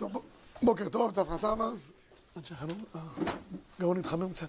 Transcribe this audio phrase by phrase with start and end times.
[0.00, 0.12] טוב,
[0.62, 1.70] בוקר טוב, צפרא תמה.
[2.36, 2.74] עד שחנו,
[3.78, 4.48] הגאון התחמם קצת.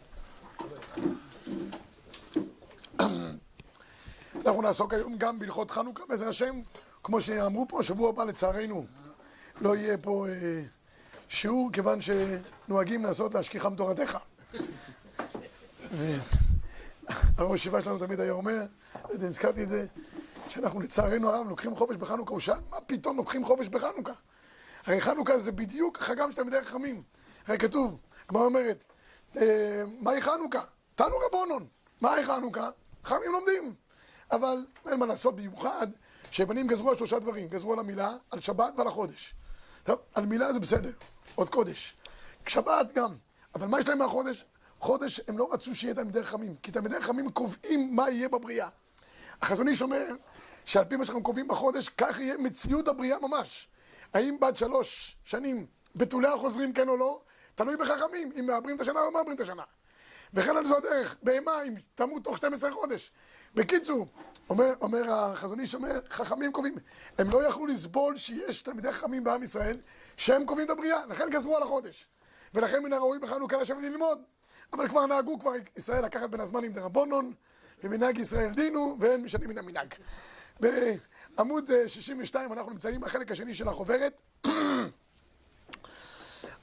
[4.45, 6.61] אנחנו נעסוק היום גם בהלכות חנוכה, בעזר השם,
[7.03, 8.85] כמו שאמרו פה, שבוע הבא לצערנו
[9.61, 10.63] לא יהיה פה אה,
[11.29, 14.17] שיעור, כיוון שנוהגים לעשות להשכיחם תורתך.
[17.37, 18.65] הראש ישיבה שלנו תמיד היה אומר,
[19.09, 19.85] לא יודע, הזכרתי את זה,
[20.47, 24.13] שאנחנו לצערנו הרב לוקחים חופש בחנוכה, הוא שאל, מה פתאום לוקחים חופש בחנוכה?
[24.85, 27.03] הרי חנוכה זה בדיוק חגם של תלמידי חכמים.
[27.47, 28.83] הרי כתוב, כמו אומרת,
[29.37, 30.61] אה, מהי חנוכה?
[30.95, 31.67] תנו רבונון.
[32.01, 32.69] מהי חנוכה?
[33.05, 33.73] חכמים לומדים.
[34.31, 35.87] אבל אין מה לעשות במיוחד,
[36.31, 39.33] שבנים גזרו על שלושה דברים, גזרו על המילה, על שבת ועל החודש.
[39.83, 40.91] טוב, על מילה זה בסדר,
[41.35, 41.95] עוד קודש.
[42.47, 43.11] שבת גם,
[43.55, 44.45] אבל מה יש להם מהחודש?
[44.79, 48.69] חודש הם לא רצו שיהיה תלמידי חכמים, כי תלמידי חכמים קובעים מה יהיה בבריאה.
[49.41, 50.05] החזון איש אומר
[50.65, 53.67] שעל פי מה שאנחנו קובעים בחודש, כך יהיה מציאות הבריאה ממש.
[54.13, 57.21] האם בת שלוש שנים בתוליה חוזרים כן או לא?
[57.55, 59.63] תלוי בחכמים, אם מעברים את השנה או לא מעברים את השנה.
[60.33, 63.11] וכן על זו הדרך, בהמה אם תמות תוך 12 חודש.
[63.53, 64.07] בקיצור,
[64.49, 66.75] אומר, אומר החזון איש, אומר, חכמים קובעים.
[67.17, 69.77] הם לא יכלו לסבול שיש תלמידי חכמים בעם ישראל
[70.17, 72.09] שהם קובעים את הבריאה, לכן גזרו על החודש.
[72.53, 74.21] ולכן מן הראוי בחנוכה לשבת ללמוד.
[74.73, 77.33] אבל כבר נהגו כבר ישראל לקחת בין הזמנים דרבונון,
[77.83, 79.93] ומנהג ישראל דינו, ואין משנים מן המנהג.
[80.61, 84.21] בעמוד 62 אנחנו נמצאים בחלק השני של החוברת.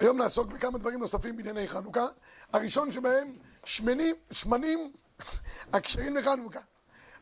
[0.00, 2.06] היום נעסוק בכמה דברים נוספים בענייני חנוכה.
[2.52, 4.92] הראשון שבהם, שמנים, שמנים
[5.72, 6.60] הכשרים לחנוכה.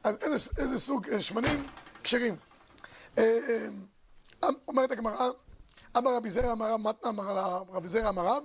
[0.05, 1.67] אז איזה, איזה סוג שמנים
[2.03, 2.37] כשרים?
[4.69, 5.29] אומרת הגמרא,
[5.97, 8.43] אמר רבי זרע אמר רב מתנה אמר רבי זרע אמר רב,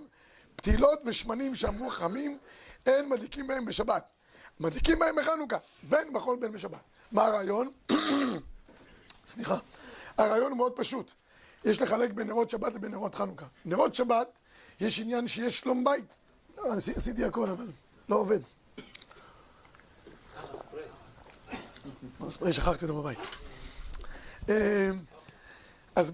[0.56, 2.38] פתילות ושמנים שאמרו חכמים,
[2.86, 4.12] אין מדליקים בהם בשבת.
[4.62, 6.80] מדליקים בהם בחנוכה, בין בחול בין בשבת.
[7.12, 7.72] מה הרעיון?
[9.28, 9.58] סליחה.
[10.18, 11.12] הרעיון הוא מאוד פשוט.
[11.66, 13.46] יש לחלק בין נרות שבת לבין נרות חנוכה.
[13.66, 14.40] נרות שבת,
[14.80, 16.16] יש עניין שיש שלום בית.
[16.58, 17.66] לא, עשיתי הכל, אבל
[18.10, 18.40] לא עובד.
[22.30, 23.20] ספרי, שכחתי אותו בבית.
[25.96, 26.12] אז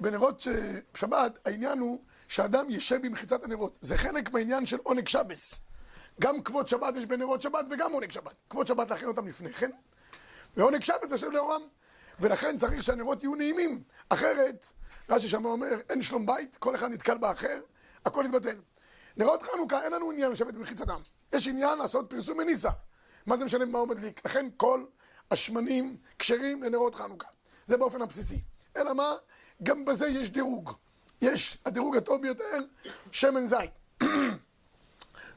[0.00, 0.46] בנרות
[0.94, 3.78] שבת, העניין הוא שאדם ישב במחיצת הנרות.
[3.80, 5.60] זה חלק מהעניין של עונג שבס.
[6.20, 8.34] גם כבוד שבת יש בנרות שבת וגם עונג שבת.
[8.50, 9.70] כבוד שבת להכין אותם לפני כן,
[10.56, 11.60] ועונג שבת זה יושב לאורם.
[12.20, 13.82] ולכן צריך שהנרות יהיו נעימים.
[14.08, 14.72] אחרת,
[15.08, 17.60] רש"י שם אומר, אין שלום בית, כל אחד נתקל באחר,
[18.06, 18.56] הכל יתבטל.
[19.16, 21.00] נרות חנוכה, אין לנו עניין לשבת במחיצתם.
[21.32, 22.70] יש עניין לעשות פרסום מניסה.
[23.26, 24.20] מה זה משנה מה הוא מדליק?
[24.24, 24.84] לכן כל
[25.30, 27.28] השמנים כשרים לנרות חנוכה.
[27.66, 28.40] זה באופן הבסיסי.
[28.76, 29.12] אלא מה?
[29.62, 30.72] גם בזה יש דירוג.
[31.22, 32.58] יש, הדירוג הטוב ביותר,
[33.12, 33.70] שמן זית.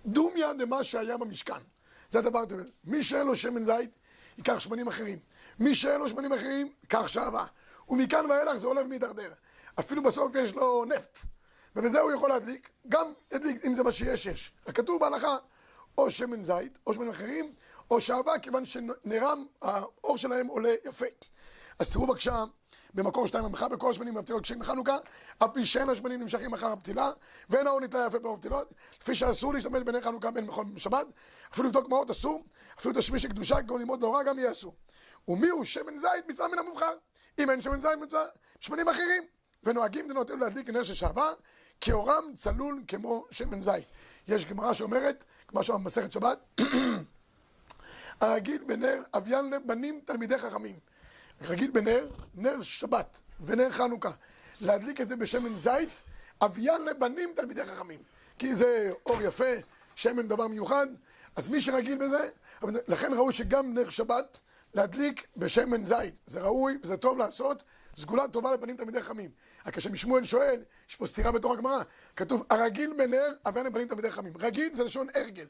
[0.06, 1.62] דומיה דמה שהיה במשכן.
[2.10, 2.44] זה הדבר.
[2.84, 3.96] מי שאין לו שמן זית,
[4.38, 5.20] ייקח שמנים אחרים.
[5.60, 7.46] מי שאין לו שמנים אחרים, ייקח שעבה.
[7.90, 9.34] ומכאן ואילך זה עולה ומידרדר.
[9.80, 11.18] אפילו בסוף יש לו נפט.
[11.76, 14.54] ובזה הוא יכול להדליק, גם ידליק, אם זה מה שיש, יש.
[14.74, 15.38] כתוב בהלכה,
[15.98, 17.54] או שמן זית, או שמנים אחרים,
[17.92, 21.06] או שעבה, כיוון שנרם, האור שלהם עולה יפה.
[21.80, 22.44] אז תראו בבקשה,
[22.94, 24.98] במקור שתיים המחה, בכל השמנים והפתילות כשהם בחנוכה,
[25.44, 27.10] אף פי שאין השמנים נמשכים אחר הפתילה,
[27.50, 31.08] ואין האור נתלה יפה באור הפתילות, לפי שאסור להשתמש בני חנוכה בין בכל בשבת,
[31.54, 32.44] אפילו לבדוק מעות אסור,
[32.80, 34.76] אפילו תשמיש הקדושה, כגון ללמוד להוראה גם יהיה אסור.
[35.28, 36.94] ומי הוא שמן זית מצווה מן המובחר?
[37.40, 38.26] אם אין שמן זית מצווה,
[38.60, 39.24] שמנים אחרים.
[39.64, 41.32] ונוהגים בנות אלו להדליק נר של שעבה,
[41.82, 43.86] כאורם צלול כמו שמן זית.
[44.28, 46.62] יש גמרא שאומרת, כמו שאומר במסכת שבת,
[48.22, 50.80] הרגיל בנר אביין לבנים תלמידי חכמים.
[51.42, 54.12] רגיל בנר, נר שבת ונר חנוכה.
[54.62, 56.04] להדליק את זה בשמן זית,
[56.42, 58.00] אביין לבנים תלמידי חכמים.
[58.40, 59.54] כי זה אור יפה,
[59.96, 60.88] שמן דבר מיוחד,
[61.36, 62.30] אז מי שרגיל בזה,
[62.88, 64.40] לכן ראוי שגם נר שבת
[64.74, 66.16] להדליק בשמן זית.
[66.26, 67.64] זה ראוי וזה טוב לעשות,
[67.96, 69.30] סגולה טובה לבנים תלמידי חכמים.
[69.66, 71.84] רק כשמשמואל שואל, יש פה סתירה בתור הגמרא,
[72.16, 74.34] כתוב הרגיל בנר אביין לבנים תלמידי חכמים.
[74.40, 75.46] רגיל זה לשון הרגל.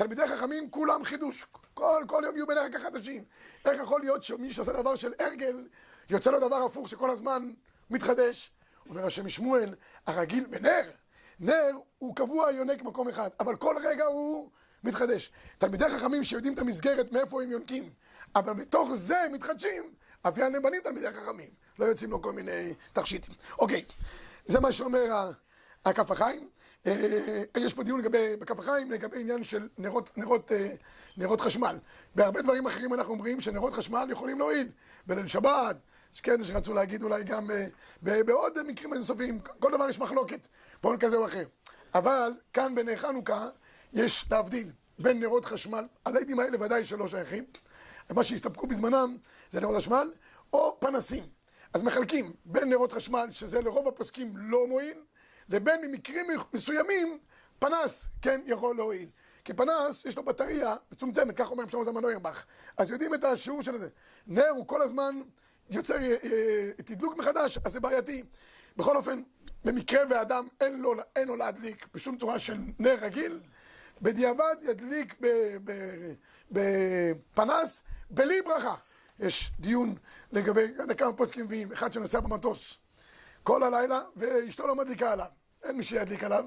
[0.00, 3.24] תלמידי חכמים כולם חידוש, כל, כל יום יהיו רק חדשים.
[3.64, 5.68] איך יכול להיות שמי שעושה דבר של הרגל,
[6.10, 7.52] יוצא לו דבר הפוך שכל הזמן
[7.90, 8.52] מתחדש?
[8.88, 9.74] אומר השם משמואל,
[10.06, 10.90] הרגיל בנר,
[11.40, 14.50] נר הוא קבוע יונק במקום אחד, אבל כל רגע הוא
[14.84, 15.32] מתחדש.
[15.58, 17.90] תלמידי חכמים שיודעים את המסגרת מאיפה הם יונקים,
[18.34, 19.94] אבל מתוך זה מתחדשים,
[20.24, 23.34] אביין לבנים תלמידי חכמים, לא יוצאים לו כל מיני תכשיטים.
[23.58, 23.84] אוקיי,
[24.46, 25.30] זה מה שאומר
[25.84, 26.48] הכף החיים.
[27.56, 30.50] יש פה דיון לגבי, בכף החיים, לגבי עניין של נרות, נרות,
[31.16, 31.78] נרות חשמל.
[32.14, 34.68] בהרבה דברים אחרים אנחנו אומרים שנרות חשמל יכולים להועיל.
[35.06, 35.76] בליל שבת,
[36.22, 37.50] כן, שרצו להגיד אולי גם
[38.02, 40.46] בעוד מקרים אינסופיים, כל דבר יש מחלוקת,
[40.82, 41.44] באופן כזה או אחר.
[41.94, 43.48] אבל כאן בנר חנוכה
[43.92, 47.44] יש להבדיל בין נרות חשמל, הליידים האלה ודאי שלא שייכים,
[48.10, 49.16] מה שהסתפקו בזמנם
[49.50, 50.12] זה נרות חשמל,
[50.52, 51.24] או פנסים.
[51.74, 55.02] אז מחלקים בין נרות חשמל, שזה לרוב הפוסקים לא מועיל,
[55.50, 57.18] לבין במקרים מסוימים,
[57.58, 59.08] פנס כן יכול להועיל.
[59.44, 62.44] כי פנס, יש לו בטריה מצומצמת, כך אומר שלמה זמן נוירבך.
[62.76, 63.88] אז יודעים את השיעור של זה.
[64.26, 65.20] נר הוא כל הזמן
[65.70, 68.24] יוצר אה, אה, תדלוק מחדש, אז זה בעייתי.
[68.76, 69.22] בכל אופן,
[69.64, 73.40] במקרה ואדם אין לו, אין לו להדליק בשום צורה של נר רגיל,
[74.02, 75.14] בדיעבד ידליק
[76.50, 78.74] בפנס בלי ברכה.
[79.18, 79.94] יש דיון
[80.32, 82.78] לגבי, כמה פוסקים מביאים, אחד שנוסע במטוס
[83.42, 85.26] כל הלילה ואשתו לא מדליקה עליו,
[85.64, 86.44] אין מי שידליק עליו,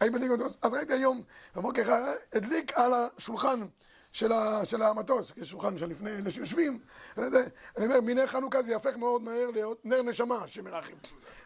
[0.00, 0.58] האם מדליק במטוס?
[0.62, 1.22] אז ראיתי היום,
[1.56, 3.60] בבוקר אחד, הדליק על השולחן
[4.12, 6.78] של, ה, של המטוס, יש שולחן שלפני אלה שיושבים,
[7.18, 10.96] אני אומר, מנר חנוכה זה יהפך מאוד מהר להיות נר נשמה, שמרחים.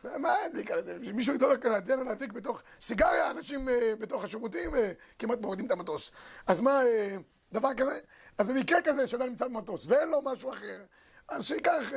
[0.04, 0.96] מה הדליק על זה?
[1.14, 1.50] מישהו ידעו
[1.88, 6.10] לנו להדליק בתוך סיגריה, אנשים אה, בתוך השירותים אה, כמעט מורידים את המטוס.
[6.46, 7.16] אז מה, אה,
[7.52, 7.98] דבר כזה?
[8.38, 10.80] אז במקרה כזה שאדם נמצא במטוס ואין לו משהו אחר,
[11.28, 11.92] אז שיקח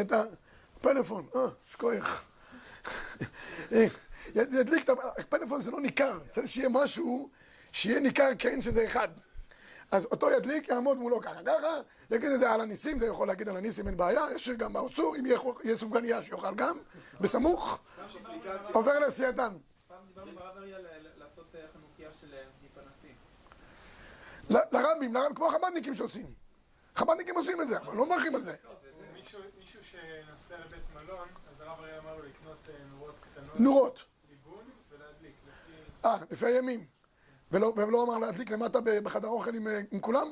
[0.00, 1.40] את הפלאפון, אה,
[1.72, 2.28] שכוח.
[4.34, 7.30] ידליק את הפלאפון, זה לא ניכר, צריך שיהיה משהו
[7.72, 9.08] שיהיה ניכר כן שזה אחד.
[9.90, 11.80] אז אותו ידליק, יעמוד מולו ככה ככה,
[12.10, 15.16] יגיד את זה על הניסים, זה יכול להגיד על הניסים, אין בעיה, יש גם באוצור,
[15.16, 16.78] אם יהיה סופגניה שיאכל גם,
[17.20, 17.80] בסמוך,
[18.72, 19.56] עובר לעשייתן.
[19.88, 20.78] פעם דיברנו ברב אריה
[21.16, 22.42] לעשות אה, חנוכיה של אה,
[22.74, 23.14] פנסים.
[24.50, 26.34] לרבים, לרבים, כמו החב"דניקים שעושים.
[26.94, 28.54] חב"דניקים עושים את זה, אבל לא מברכים על זה.
[29.14, 29.40] מישהו
[29.82, 33.60] שנוסע לבית מלון, אז הרב אריה אמר לו לקנות אה, נורות קטנות.
[33.60, 34.04] נורות.
[36.04, 36.86] אה, לפי הימים.
[37.52, 40.26] ולא, ולא אמר להדליק למטה בחדר אוכל עם, עם כולם?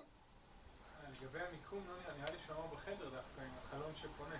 [1.22, 4.34] לגבי המיקום, לא נראה, נראה לי שהוא אמר בחדר דווקא, עם החלון שפונה.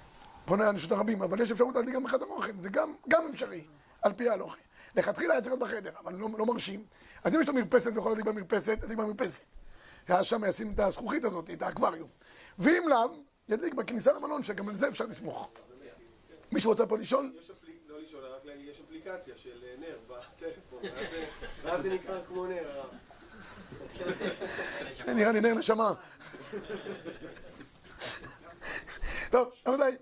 [0.45, 3.65] פונה אנשים הרבים, אבל יש אפשרות להדליק גם בחדר אוכל, זה גם, גם אפשרי,
[4.03, 4.57] על פי ההלוכה.
[4.97, 6.85] לכתחילה היה צריך להיות בחדר, אבל לא, לא מרשים.
[7.25, 9.45] אז אם יש לו מרפסת ויכול להדליק במרפסת, ידליק במרפסת.
[10.09, 12.09] ואז שם ישים את הזכוכית הזאת, את האקווריום.
[12.59, 15.51] ואם לאו, ידליק בכניסה למלון, שגם על זה אפשר לסמוך.
[16.53, 17.33] מישהו רוצה פה לשאול?
[17.87, 20.83] לא לשאול, רק להגיד, יש אפליקציה של אה, נר בטלפון,
[21.63, 22.89] ואז זה נקרא כמו נר, הרב.
[25.17, 25.93] נראה לי נר נשמה.
[29.31, 29.97] טוב, רבותיי,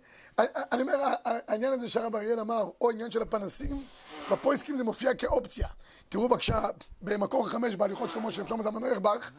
[0.73, 3.87] אני אומר, העניין הזה שהרב אריאל אמר, או העניין של הפנסים,
[4.31, 5.69] בפויסקים זה מופיע כאופציה.
[6.09, 6.63] תראו בבקשה,
[7.03, 9.33] במקור חמש בהליכות שלמה של שלמה זמן נוירבך,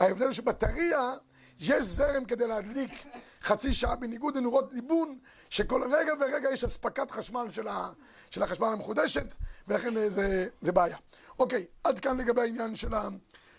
[0.00, 1.14] ההבדל הוא שבטריה
[1.60, 3.04] יש זרם כדי להדליק
[3.42, 5.18] חצי שעה בניגוד לנורות ליבון,
[5.50, 7.90] שכל רגע ורגע יש אספקת חשמל של, ה,
[8.30, 9.32] של החשמל המחודשת,
[9.68, 10.96] ולכן זה, זה בעיה.
[11.38, 13.08] אוקיי, עד כאן לגבי העניין של, ה,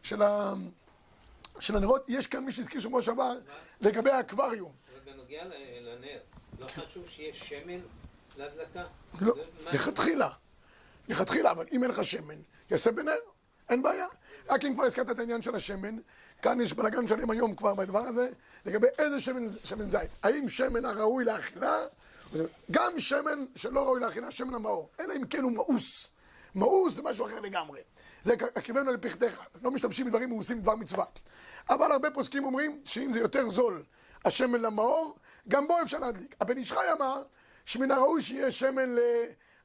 [0.04, 0.54] של, ה,
[1.60, 2.06] של הנרות.
[2.08, 3.34] יש כאן מי שהזכיר שבוע שעבר
[3.82, 4.72] לגבי האקווריום.
[5.06, 6.20] בנוגע לנר,
[6.60, 7.80] לא חשוב שיש שמן
[8.38, 8.84] להדלקה?
[9.22, 9.34] לא,
[9.72, 10.30] לכתחילה.
[11.08, 12.42] לכתחילה, אבל אם אין לך שמן,
[12.72, 13.16] יעשה בנר,
[13.70, 14.08] אין בעיה.
[14.50, 15.98] רק אם כבר הזכרת את העניין של השמן,
[16.42, 18.30] כאן יש בלאגן שלם היום כבר בדבר הזה,
[18.66, 20.12] לגבי איזה שמן, שמן זית.
[20.24, 21.78] האם שמן הראוי לאכילה,
[22.72, 24.90] גם שמן שלא ראוי לאכילה, שמן המאור.
[25.00, 26.10] אלא אם כן הוא מאוס.
[26.56, 27.80] מאוס זה משהו אחר לגמרי.
[28.22, 31.06] זה הקריבנו לפכתך, לא משתמשים בדברים מאוסים בדבר מצווה.
[31.70, 33.84] אבל הרבה פוסקים אומרים שאם זה יותר זול
[34.26, 35.16] השמן למאור,
[35.48, 36.36] גם בו אפשר להדליק.
[36.42, 37.24] הבן איש חי אמר
[37.66, 38.96] שמן הראוי שיהיה שמן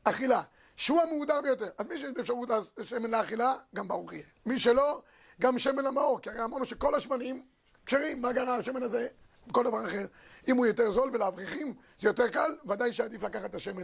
[0.07, 0.43] לאכילה.
[0.77, 1.69] שהוא המהודר ביותר.
[1.79, 2.49] אז מי שיש באפשרות
[2.83, 4.25] שמן לאכילה, גם ברוך יהיה.
[4.47, 5.03] מי שלא,
[5.41, 7.43] גם שמן למאור, כי הרי אמרנו שכל השמנים
[7.87, 9.09] כשרים, מה גרה השמן הזה?
[9.53, 10.07] כל דבר אחר.
[10.49, 13.83] אם הוא יותר זול ולאברכים זה יותר קל, ודאי שעדיף לקחת את השמן,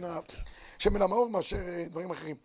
[0.79, 2.35] השמן המאור מאשר אה, דברים אחרים.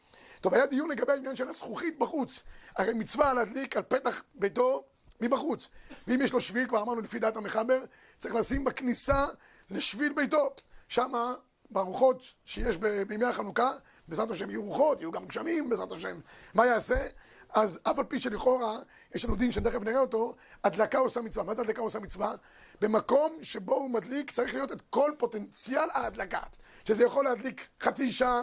[0.41, 2.43] טוב, היה דיון לגבי העניין של הזכוכית בחוץ.
[2.77, 4.85] הרי מצווה להדליק על פתח ביתו
[5.21, 5.69] מבחוץ.
[6.07, 7.85] ואם יש לו שביל, כבר אמרנו לפי דעת המחבר,
[8.19, 9.27] צריך לשים בכניסה
[9.71, 10.55] לשביל ביתו.
[10.89, 11.35] שמה,
[11.71, 12.77] ברוחות שיש
[13.09, 13.71] בימי החנוכה,
[14.09, 16.21] בעזרת השם יהיו רוחות, יהיו גם גשמים, בעזרת השם.
[16.55, 17.07] מה יעשה?
[17.53, 18.79] אז אף על פי שלכאורה,
[19.15, 20.35] יש לנו דין שתכף נראה אותו,
[20.65, 21.45] הדלקה עושה מצווה.
[21.45, 22.33] מה זה הדלקה עושה מצווה?
[22.81, 26.41] במקום שבו הוא מדליק צריך להיות את כל פוטנציאל ההדלקה.
[26.85, 28.43] שזה יכול להדליק חצי שעה,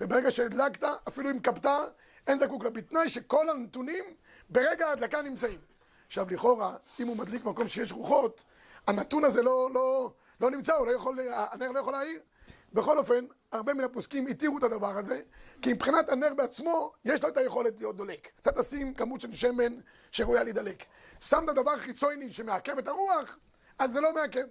[0.00, 1.78] וברגע שהדלקת, אפילו אם כפתה,
[2.26, 2.70] אין זקוק לה.
[2.70, 4.04] בתנאי שכל הנתונים
[4.50, 5.60] ברגע ההדלקה נמצאים.
[6.06, 8.42] עכשיו לכאורה, אם הוא מדליק במקום שיש רוחות,
[8.86, 12.20] הנתון הזה לא, לא, לא נמצא, הוא לא יכול, הנר לא יכול להעיר.
[12.74, 15.20] בכל אופן, הרבה מן הפוסקים התירו את הדבר הזה,
[15.62, 18.30] כי מבחינת הנר בעצמו, יש לו את היכולת להיות דולק.
[18.40, 19.72] אתה תשים כמות של שמן
[20.10, 20.84] שראויה להידלק.
[21.20, 23.38] שמת דבר חיצוני שמעכב את הרוח,
[23.78, 24.44] אז זה לא מעכב.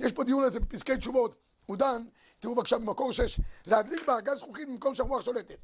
[0.00, 1.34] יש פה דיון על זה בפסקי תשובות.
[1.66, 2.02] הוא דן,
[2.40, 5.58] תראו בבקשה במקור 6, להדליק בארגז זכוכית במקום שהרוח שולטת.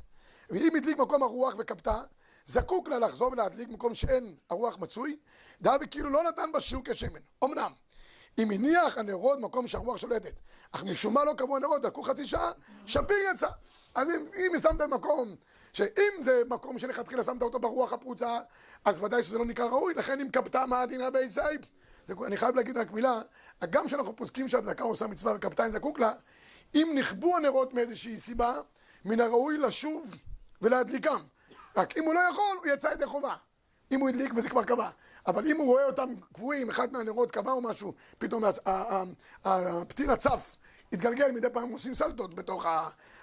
[0.51, 2.03] ואם הדליק מקום הרוח וכבתה,
[2.47, 5.17] זקוק לה לחזור ולהדליק במקום שאין הרוח מצוי,
[5.61, 7.21] דהבי כאילו לא נתן בשיעור כשמן.
[7.45, 7.73] אמנם,
[8.39, 10.41] אם הניח הנרות מקום שהרוח שולטת,
[10.73, 12.51] אך משום מה לא קבעו הנרות, דלקו חצי שעה,
[12.87, 13.49] שפיר יצא.
[13.95, 15.35] אז אם, אם שמת במקום,
[15.73, 18.39] שאם זה מקום שלכתחילה שמת אותו ברוח הפרוצה,
[18.85, 20.29] אז ודאי שזה לא נקרא ראוי, לכן אם
[20.73, 21.61] הדין רבי סייב.
[22.27, 23.21] אני חייב להגיד רק מילה,
[23.63, 26.13] הגם שאנחנו פוסקים שהדלקה עושה מצווה וכפתה אין זקוק לה,
[26.75, 28.61] אם נכבו הנרות מאיזושהי סיבה,
[29.05, 30.15] מן הראוי לשוב
[30.63, 31.21] ולהדליקם.
[31.77, 33.35] רק אם הוא לא יכול, הוא יצא ידי חובה.
[33.93, 34.91] אם הוא הדליק וזה כבר קבע.
[35.27, 38.43] אבל אם הוא רואה אותם קבועים, אחד מהנרות קבע או משהו, פתאום
[39.45, 40.57] הפתיל הצף
[40.93, 42.67] התגלגל, מדי פעם עושים סלטות בתוך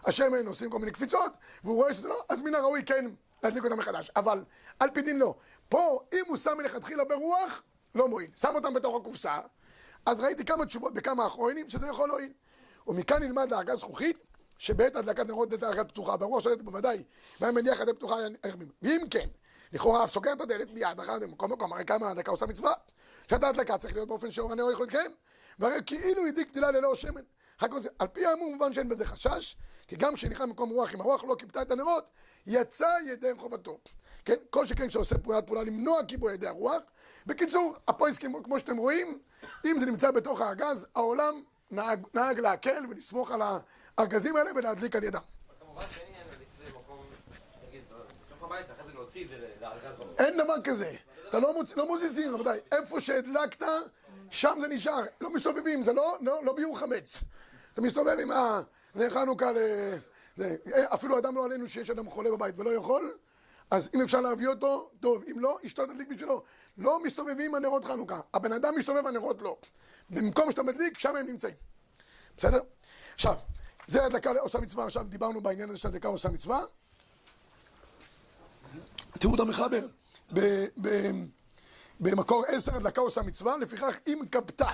[0.05, 1.31] השמן, עושים כל מיני קפיצות,
[1.63, 3.05] והוא רואה שזה לא, אז מן הראוי כן
[3.43, 4.12] להדליק אותם מחדש.
[4.15, 4.45] אבל
[4.79, 5.36] על פי דין לא.
[5.69, 7.63] פה, אם הוא שם מלכתחילה ברוח,
[7.95, 8.29] לא מועיל.
[8.36, 9.39] שם אותם בתוך הקופסה,
[10.05, 12.33] אז ראיתי כמה תשובות בכמה אחרונים שזה יכול להועיל.
[12.88, 14.17] ומכאן נלמד להרגה זכוכית,
[14.57, 17.03] שבעת הדלקת נרות דלת הדלקת פתוחה, ברוח שולטת בוודאי,
[17.39, 18.69] והיה מניח הדלת פתוחה היה נחמים.
[18.81, 19.27] ואם כן,
[19.74, 22.74] לכאורה אף סוגר את הדלת מיד, אחר במקום מקום, הרי כמה הדלקה עושה מצווה,
[23.30, 25.12] שאתה הדלקה צריך להיות באופן שאור הנאור יכול להתקיים,
[25.60, 27.22] והרי כאילו הדליק תילה ללא שמן.
[28.00, 29.56] על פי האמור מובן שאין בזה חשש,
[29.88, 32.10] כי גם כשנכנס במקום רוח, אם הרוח לא כיבתה את הנרות,
[32.46, 33.80] יצא ידי חובתו.
[34.25, 36.84] כן, כל שכן שעושה פעולת פעולה למנוע כיבוי ידי הרוח.
[37.25, 39.20] בקיצור, הפויסקים, כמו שאתם רואים,
[39.65, 43.42] אם זה נמצא בתוך הארגז, העולם נהג, נהג להקל ולסמוך על
[43.98, 45.20] הארגזים האלה ולהדליק על ידם.
[45.60, 47.06] כמובן שאין עניין להדליק את זה במקום,
[47.68, 47.84] נגיד,
[48.27, 49.02] בתוך הבית, אחרי זה להוציא את זה לארגז במקום.
[50.20, 50.91] אין דבר כזה.
[51.29, 51.75] אתה לא, מוצ...
[51.75, 52.60] לא מוזיזים, רבותיי.
[52.72, 53.65] איפה שהדלקת,
[54.29, 55.03] שם זה נשאר.
[55.22, 57.24] לא מסתובבים, זה לא, לא, לא ביור חמץ.
[57.74, 58.62] אתה מסתובב עם ה...
[59.10, 59.58] חנוכה ל...
[60.36, 60.55] זה.
[60.93, 63.17] אפילו אדם לא עלינו שיש אדם חולה בבית ולא יכול,
[63.72, 65.24] אז אם אפשר להביא אותו, טוב.
[65.32, 66.43] אם לא, אשתו תדליק בשבילו.
[66.77, 68.20] לא מסתובבים הנרות חנוכה.
[68.34, 69.58] הבן אדם מסתובב, הנרות לא.
[70.10, 71.55] במקום שאתה מדליק, שם הם נמצאים.
[72.38, 72.60] בסדר?
[73.13, 73.36] עכשיו,
[73.88, 74.86] זה הדלקה עושה מצווה.
[74.86, 76.62] עכשיו דיברנו בעניין הזה של הדלקה עושה מצווה.
[79.36, 79.86] את המחבר.
[82.00, 84.72] במקור עשר הדלקה עושה מצווה, לפיכך אם כבתה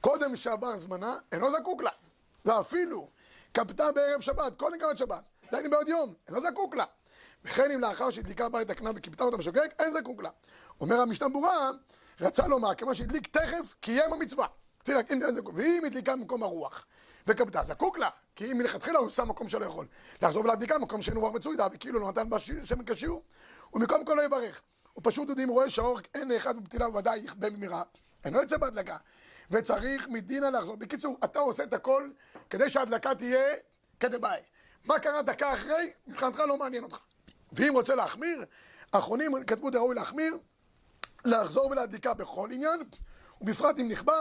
[0.00, 1.90] קודם שעבר זמנה, אינו זקוק לה.
[2.44, 3.08] ואפילו
[3.54, 6.84] כבתה בערב שבת, קודם קראת שבת, דייני בעוד יום, אינו זקוק לה.
[7.44, 10.30] וכן אם לאחר שהדליקה בית הקנה וכיבתה אותה בשוקק, אין זקוק לה.
[10.80, 11.70] אומר המשנה ברורה,
[12.20, 14.46] רצה לומר, כיוון שהדליק תכף, קיים המצווה.
[14.82, 16.84] תראה, אם אין זקוק, ואם הדליקה במקום הרוח,
[17.26, 19.86] וכבתה, זקוק לה, כי אם מלכתחילה הוא שם מקום שלא יכול.
[20.22, 23.22] לחזור ולהדליקה במקום שאין רוח מצוידה, וכאילו לא נתן בה שמן כשיעור,
[23.74, 24.62] ומקום כל לא יברך.
[24.92, 27.82] הוא פשוט דודי אם רואה שהאור אין לאחד בפתילה ודאי יכבה במהרה,
[28.24, 28.96] אינו יוצא בהדלקה.
[29.50, 30.76] וצריך מדינה לחזור.
[30.76, 32.10] בקיצור, אתה עושה את הכל
[32.50, 33.54] כדי שההדלקה תהיה
[34.00, 34.40] כדבעי.
[34.84, 36.98] מה קרה דקה אחרי, מבחינתך לא מעניין אותך.
[37.52, 38.44] ואם רוצה להחמיר,
[38.92, 40.38] האחרונים כתבו דראוי להחמיר,
[41.24, 42.80] לחזור ולהדליקה בכל עניין,
[43.40, 44.14] ובפרט אם נכבה,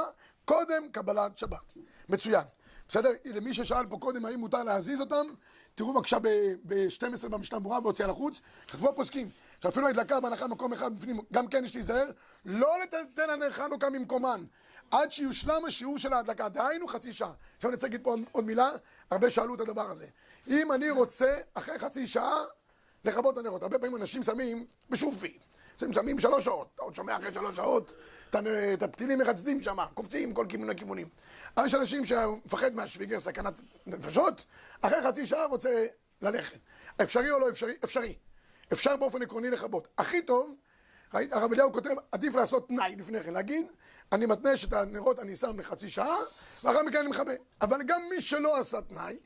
[0.46, 1.74] קודם קבלת שבת.
[2.10, 2.44] מצוין.
[2.88, 3.10] בסדר?
[3.26, 5.28] למי ששאל פה קודם האם מותר להזיז אותם,
[5.80, 9.30] תראו בבקשה ב-12 במשנה ברורה והוציאה לחוץ, כתבו הפוסקים,
[9.64, 12.12] שאפילו הדלקה בהנחה במקום אחד בפנים, גם כן יש להיזהר,
[12.46, 14.46] לא לטלטל הנר חנוכה ממקומן,
[14.92, 17.32] עד שיושלם השיעור של ההדלקה, דהיינו חצי שעה.
[17.56, 18.70] עכשיו אני רוצה להגיד פה עוד, עוד מילה,
[19.12, 20.08] הרבה שאלו את הדבר הזה.
[20.48, 22.38] אם אני רוצה, אחרי חצי שעה,
[23.06, 23.64] לכבות הנרות.
[23.64, 25.40] הרבה פעמים אנשים שמים בשופי.
[25.84, 26.70] הם שמים שלוש שעות.
[26.76, 27.94] אתה עוד שומע אחרי שלוש שעות
[28.74, 31.08] את הפתילים מרצדים שם, קופצים כל כיוון לכיוונים.
[31.56, 34.46] אז יש אנשים שמפחד מהשוויגר, סכנת נפשות,
[34.82, 35.86] אחרי חצי שעה רוצה
[36.22, 36.60] ללכת.
[37.02, 37.74] אפשרי או לא אפשרי?
[37.84, 38.16] אפשרי.
[38.74, 39.88] אפשר באופן עקרוני לכבות.
[39.98, 40.56] הכי טוב,
[41.14, 43.66] הרב אליהו כותב, עדיף לעשות תנאי לפני כן, להגיד,
[44.12, 46.18] אני מתנה שאת הנרות אני שם לחצי שעה,
[46.64, 47.34] ואחר מכן אני מכבה.
[47.62, 49.18] אבל גם מי שלא עשה תנאי,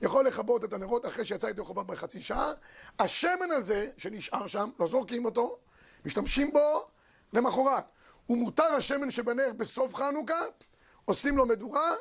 [0.00, 2.52] יכול לכבות את הנרות אחרי שיצא ידי חובה בחצי שעה.
[2.98, 5.58] השמן הזה שנשאר שם, לא זורקים אותו,
[6.04, 6.86] משתמשים בו
[7.32, 7.84] למחרת.
[8.30, 10.40] ומותר השמן שבנר בסוף חנוכה,
[11.04, 11.94] עושים לו מדורה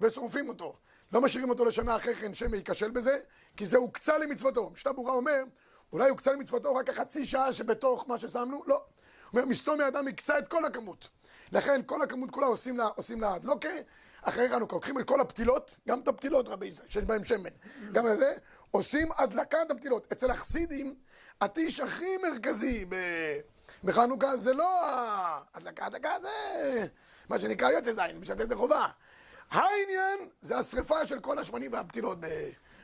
[0.00, 0.74] ושורפים אותו.
[1.12, 3.18] לא משאירים אותו לשנה אחרי כן שמא ייכשל בזה,
[3.56, 4.70] כי זה הוקצה למצוותו.
[4.70, 5.42] משנה ברורה אומר,
[5.92, 8.62] אולי הוקצה למצוותו רק החצי שעה שבתוך מה ששמנו?
[8.66, 8.84] לא.
[9.32, 11.08] אומר, מסתום האדם הקצה את כל הכמות.
[11.52, 13.68] לכן כל הכמות כולה עושים לה, עושים לה הדלוקה.
[14.24, 17.50] אחרי חנוכה, לוקחים את כל הפתילות, גם את הפתילות רבי ישראל, שיש בהן שמן,
[17.92, 18.32] גם את זה,
[18.70, 20.12] עושים הדלקת הפתילות.
[20.12, 20.94] אצל החסידים,
[21.40, 23.40] הטיש הכי מרכזי ב-
[23.84, 26.86] בחנוכה זה לא ההדלקה, הדלקה זה
[27.28, 28.86] מה שנקרא יוצא זין, משתת חובה.
[29.50, 32.18] העניין זה השריפה של כל השמנים והפתילות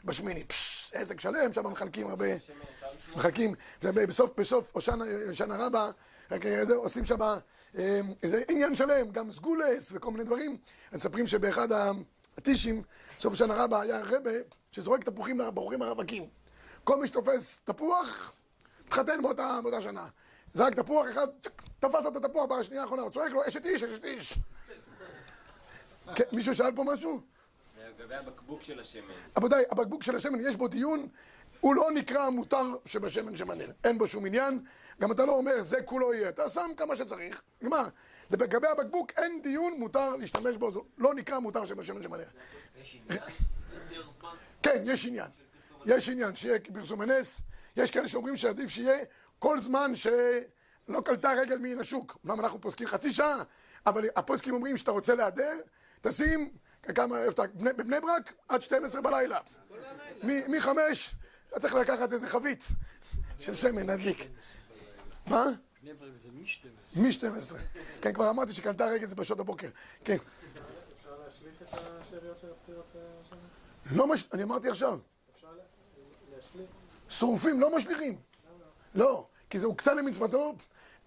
[0.05, 0.45] בשמיני.
[0.93, 2.27] עסק שלם, שם מחלקים הרבה,
[3.17, 5.91] מחלקים, בסוף, בסוף הושענא רבה,
[6.63, 10.57] זה, עושים שם אה, איזה עניין שלם, גם סגולס וכל מיני דברים.
[10.93, 11.69] מספרים שבאחד
[12.37, 12.83] הטישים,
[13.19, 14.31] בסוף הושענא רבה, היה רבה
[14.73, 16.27] שזורק תפוחים לבחורים הרווקים.
[16.85, 18.33] כל מי שתופס תפוח,
[18.87, 20.07] מתחתן באותה, באותה שנה.
[20.55, 21.27] זרק תפוח אחד,
[21.81, 24.39] תפס לו את התפוח בשנייה האחרונה, הוא צועק לו, אשת איש, אשת איש.
[26.17, 27.21] כן, מישהו שאל פה משהו?
[28.01, 29.03] לגבי הבקבוק של השמן.
[29.37, 31.09] רבותיי, הבקבוק של השמן, יש בו דיון,
[31.61, 34.61] הוא לא נקרא המותר שבשמן שמנהל, אין בו שום עניין,
[35.01, 37.89] גם אתה לא אומר זה כולו יהיה, אתה שם כמה שצריך, נגמר.
[38.31, 42.27] לגבי הבקבוק אין דיון, מותר להשתמש בו, לא נקרא מותר שבשמן שמנהל.
[42.83, 43.25] יש עניין?
[44.63, 45.29] כן, יש עניין.
[45.87, 47.41] יש עניין שיהיה פרסום הנס,
[47.77, 49.05] יש כאלה שאומרים שעדיף שיהיה
[49.39, 52.19] כל זמן שלא קלטה רגל מן השוק.
[52.27, 53.43] אמנם אנחנו פוסקים חצי שעה,
[53.87, 55.61] אבל הפוסקים אומרים שאתה רוצה להדר,
[56.01, 56.51] תשים,
[56.95, 57.17] כמה,
[57.55, 59.39] בבני ברק עד 12 בלילה.
[60.23, 60.69] מ-5
[61.51, 62.65] אתה צריך לקחת איזה חבית
[63.39, 64.29] של שמן, נדליק.
[65.27, 65.45] מה?
[65.83, 67.01] בני מ-12.
[67.01, 67.57] מ-12.
[68.03, 69.69] כן, כבר אמרתי שקנתה רגל זה בשעות הבוקר.
[70.05, 70.17] כן.
[70.17, 72.97] אפשר להשליך את השאריות של הפטירות
[73.91, 74.25] לא מש...
[74.33, 74.99] אני אמרתי עכשיו.
[75.37, 75.49] אפשר
[76.37, 76.67] להשליך?
[77.09, 78.19] שרופים לא משליכים.
[78.95, 80.55] לא, כי זה הוקצה למצוותו,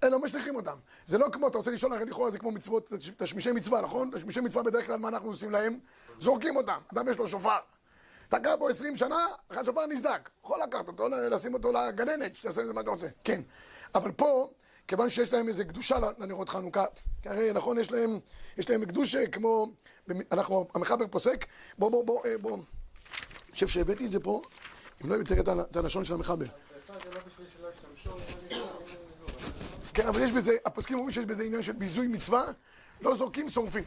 [0.04, 0.78] לא משליכים אותם.
[1.06, 4.12] זה לא כמו, אתה רוצה לשאול, הרי לכאורה זה כמו מצוות, תשמישי מצווה, נכון?
[4.16, 5.80] תשמישי מצווה בדרך כלל, מה אנחנו עושים להם?
[6.20, 6.80] זורקים אותם.
[6.94, 7.58] אדם יש לו שופר.
[8.40, 10.30] תקע בו 20 שנה, השופר נסדק.
[10.44, 13.08] יכול לקחת אותו, לשים אותו לגננת, שתעשה עם זה מה שאתה רוצה.
[13.24, 13.42] כן.
[13.96, 14.48] אבל פה,
[14.88, 16.86] כיוון שיש להם איזה קדושה לנרות חנוכה,
[17.22, 18.20] כי הרי נכון, יש להם,
[18.58, 19.72] יש להם קדושה כמו,
[20.32, 21.46] אנחנו, המחבר פוסק,
[21.78, 22.58] בוא, בוא, בוא, אה, בוא.
[22.58, 24.42] אני חושב שהבאתי את זה פה,
[25.04, 26.46] אם לא הבאתי את הלשון של המחבר.
[26.90, 27.20] לא לא
[29.94, 32.44] כן, אבל יש בזה, הפוסקים אומרים שיש בזה עניין של ביזוי מצווה,
[33.02, 33.84] לא זורקים, שורפים.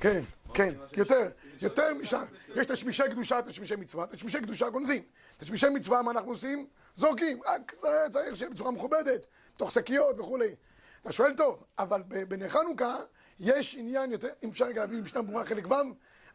[0.00, 0.22] כן,
[0.54, 1.28] כן, יותר,
[1.62, 2.24] יותר משם.
[2.54, 5.02] יש תשמישי קדושה, תשמישי מצווה, תשמישי קדושה גונזים.
[5.38, 6.66] תשמישי מצווה, מה אנחנו עושים?
[6.96, 9.26] זורקים, רק זה צריך שיהיה בצורה מכובדת,
[9.56, 10.54] תוך שקיות וכולי.
[11.02, 12.96] אתה שואל טוב, אבל ב- בנר חנוכה
[13.40, 15.74] יש עניין יותר, אם אפשר רגע להביא משנה ברורה חלק ו',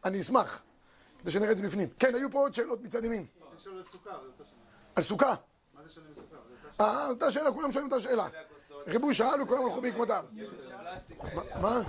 [0.04, 0.62] אני אשמח,
[1.22, 1.88] כדי שנראה את זה בפנים.
[1.98, 3.26] כן, היו פה עוד שאלות מצד ימין.
[4.94, 5.34] על סוכה.
[5.74, 6.36] מה זה שונה מסוכר?
[6.48, 8.28] זה אותה אה, אותה שאלה, כולם שואלים אותה שאלה.
[8.86, 10.24] ריבוי שאל וכולם הלכו בעקבותיו.
[11.62, 11.82] מה-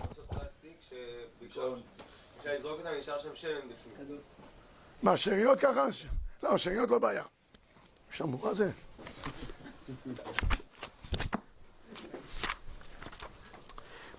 [2.48, 4.20] אפשר לזרוק אותם ונשאר שם שמן בפנים.
[5.04, 5.86] מה, שאריות ככה?
[6.44, 7.24] לא, שאריות לא בעיה.
[8.12, 8.72] שמעו, מה זה?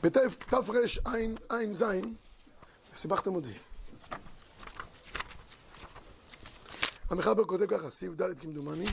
[0.02, 1.84] בתרע"ז,
[2.94, 3.58] סיבכתם אותי.
[7.10, 8.86] המחבר כותב ככה, סעיף ד' כמדומני.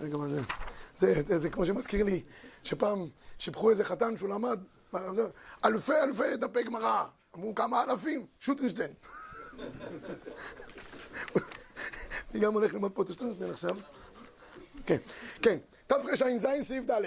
[0.00, 0.40] רגע, מה זה?
[1.00, 2.22] זה, זה, זה כמו שמזכיר לי,
[2.64, 4.60] שפעם שיבחו איזה חתן שהוא למד,
[5.64, 7.04] אלפי אלפי דפי גמרא.
[7.36, 8.26] אמרו כמה אלפים?
[8.40, 8.90] שוטינשטיין.
[12.30, 13.76] אני גם הולך ללמוד פה את השטרנשטיין עכשיו.
[14.86, 14.96] כן,
[15.42, 15.58] כן.
[15.86, 17.02] תרע"ז סעיף ד'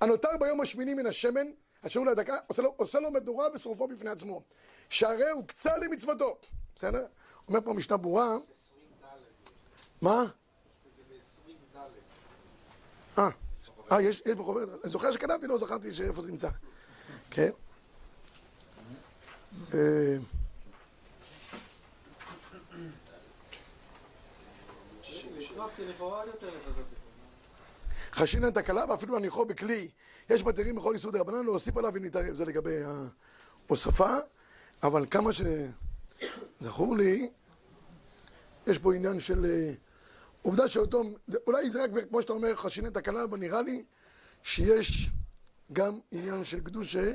[0.00, 1.46] הנותר ביום השמיני מן השמן,
[1.86, 4.42] אשר הוא להדקה, עושה לו, עושה לו מדורה ושרופו בפני עצמו.
[4.90, 6.38] שהרי הוקצה למצוותו.
[6.76, 7.06] בסדר?
[7.48, 8.36] אומר פה משנה ברורה.
[10.02, 10.24] מה?
[13.18, 13.28] אה,
[13.92, 16.48] אה, יש, בחוברת, אני זוכר שכתבתי, לא זכרתי שאיפה זה נמצא.
[17.30, 17.50] כן.
[19.74, 20.16] אה.
[28.12, 29.88] חשינן תקלה ואפילו הניחו בכלי.
[30.30, 32.34] יש מתירים בכל איסור דרבנן להוסיף עליו ונתערב.
[32.34, 32.82] זה לגבי
[33.68, 34.10] ההוספה,
[34.82, 35.30] אבל כמה
[36.60, 37.30] שזכור לי,
[38.66, 39.72] יש פה עניין של אה,
[40.46, 41.02] עובדה שאותו,
[41.46, 43.84] אולי זה רק כמו שאתה אומר חשינן תקלה, אבל נראה לי
[44.42, 45.10] שיש
[45.72, 47.12] גם עניין של קדושה,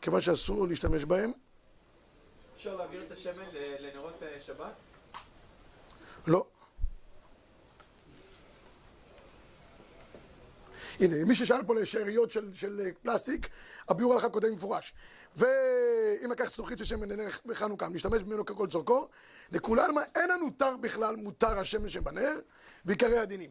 [0.00, 1.32] כיוון שאסור להשתמש בהם.
[2.54, 3.44] אפשר להעביר את השמן
[3.80, 4.74] לנרות אה, שבת?
[6.26, 6.46] לא.
[11.00, 13.48] הנה, מי ששאל פה לשאריות של, של אה, פלסטיק,
[13.88, 14.94] הביאור הלכה כותב במפורש.
[15.36, 19.08] ואם לקח זכוכית של שמן לנר בחנוכה, נשתמש ממנו ככל צורכו,
[19.52, 22.40] לכולנו אין הנותר בכלל מותר השמן שבנר,
[22.84, 23.50] ועיקרי הדינים.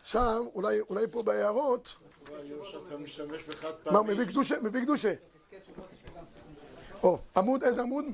[0.00, 1.96] עכשיו, אולי, אולי פה בהערות,
[3.90, 4.02] מה.
[4.02, 5.14] מביא קדושה, מביא קדושה.
[7.02, 8.04] או, עמוד, איזה עמוד?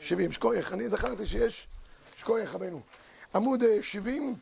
[0.00, 1.68] 70, שכוייך, אני זכרתי שיש,
[2.16, 2.80] שכוייך רבנו.
[3.34, 4.34] עמוד אה, 70,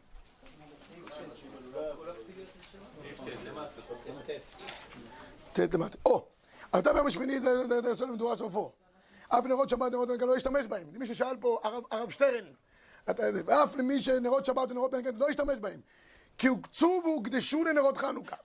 [5.68, 5.98] ט למטה.
[6.06, 6.26] או,
[6.78, 8.72] אתה ביום השמיני זה עושה למדורה סופו.
[9.28, 10.86] אף נרות שבת נרות בנגד לא ישתמש בהם.
[10.94, 12.44] למי ששאל פה, הרב- שטרן,
[13.48, 15.80] אף למי שנרות שבת ונרות בנגד לא ישתמש בהם.
[16.38, 18.36] כי הוקצו והוקדשו לנרות חנוכה.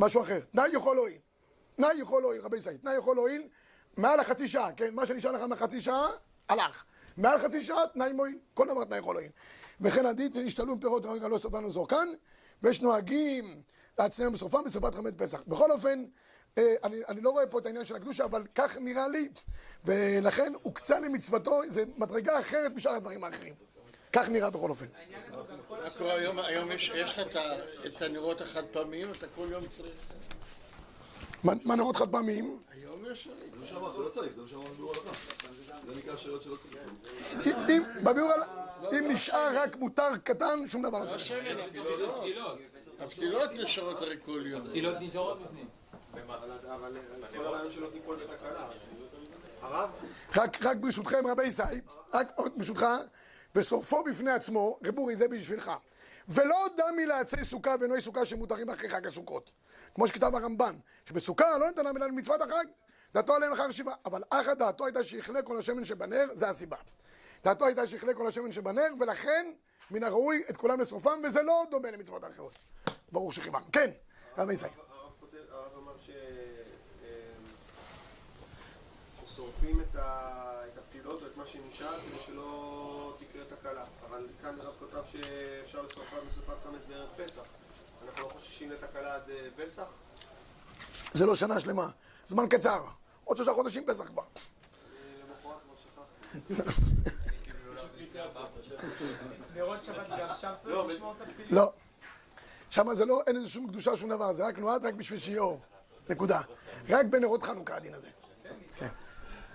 [0.00, 0.40] משהו אחר.
[0.50, 1.18] תנאי יכול להועיל.
[1.76, 2.76] תנאי יכול להועיל, רבי ישראל.
[2.76, 3.48] תנאי יכול להועיל
[3.96, 4.94] מעל החצי שעה, כן?
[4.94, 6.06] מה שנשאר לך מהחצי שעה,
[6.48, 6.84] הלך.
[7.16, 8.38] מעל חצי שעה, תנאי מועיל.
[8.54, 9.30] כל דבר תנאי יכול להועיל.
[9.80, 12.08] וכן עדיף נשתלו עם פירות רגע לא סופנו זורקן,
[12.62, 13.62] ויש נוהגים
[13.98, 15.42] להצניע בסופם בשרפת חמץ פסח.
[15.46, 16.04] בכל אופן,
[16.58, 19.28] אה, אני, אני לא רואה פה את העניין של הקדושה, אבל כך נראה לי,
[19.84, 23.54] ולכן הוקצה למצוותו, זה מדרגה אחרת משאר הדברים האחרים.
[24.12, 24.86] כך נראה בכל אופן.
[26.00, 26.38] היום?
[26.38, 27.36] היום יש יש לך
[27.86, 29.92] את הנרות החד פעמיים, אתה כל יום צריך...
[31.44, 32.58] מה נרות חד פעמיים?
[32.72, 33.28] היום יש...
[33.54, 35.14] זה מה שאמרת, שלא צריך, זה מה שאמרנו בביאור הלכה.
[35.86, 36.76] זה נקרא שאלות שלא צריך.
[38.92, 41.32] אם- נשאר רק מותר קטן, שום דבר לא צריך.
[43.00, 43.42] הפתילות.
[43.42, 44.64] הפתילות נשארות הרי כל יום.
[44.64, 45.68] פתילות נשארות בפנים.
[46.74, 46.98] אבל
[47.36, 48.68] כל הרעיון שלא תיפול בתקלה.
[49.62, 49.90] הרב?
[50.36, 51.62] רק, רק ברשותכם, רבי ישי,
[52.12, 52.86] רק עוד ברשותך,
[53.54, 55.70] ושורפו בפני עצמו, רב אורי, זה בשבילך.
[56.28, 59.50] ולא דמי לעצי סוכה ונוי סוכה שמותרים אחרי חג הסוכות.
[59.94, 62.64] כמו שכתב הרמב"ן, שבסוכה לא נתנה מילה למצוות החג,
[63.14, 63.94] דעתו עליהם אחר שבעה.
[64.04, 66.76] אבל אחא דעתו הייתה שיכלה כל השמן שבנר, זה הסיבה.
[67.44, 69.52] דעתו הייתה שיכלה כל השמן שבנר, ולכן
[69.90, 72.58] מן הראוי את כולם לשרופם, וזה לא דומה למצוות האחרות.
[73.12, 73.62] ברור שכיוון.
[73.72, 73.90] כן,
[74.38, 74.70] רבי ישראל.
[74.90, 75.36] הרב כותב-
[75.78, 76.10] אמר ש...
[77.04, 77.32] אה,
[79.26, 79.96] ששורפים את
[80.78, 83.84] הפתילות ואת מה שנשאר כדי שלא תקרה תקלה.
[84.10, 85.86] אבל כאן הרב כתב שאפשר עד
[86.28, 87.42] משרפת חמץ בערב פסח.
[88.06, 89.84] אנחנו לא חוששים לתקלה עד אה, פסח?
[91.12, 91.88] זה לא שנה שלמה,
[92.24, 92.84] זמן קצר.
[93.24, 94.22] עוד שלושה חודשים פסח כבר.
[94.22, 95.74] למחרת כבר
[96.38, 96.54] שכחתי.
[99.54, 101.54] נרות שבת גם שם צריך לא, לשמור את הפתילים?
[101.54, 101.72] לא.
[102.76, 105.40] שם זה לא, אין לזה שום קדושה, שום דבר, זה רק נועד רק בשביל שיהיה
[105.40, 105.60] אור.
[106.08, 106.40] נקודה.
[106.88, 108.08] רק בנרות חנוכה הדין הזה.
[108.78, 108.88] כן.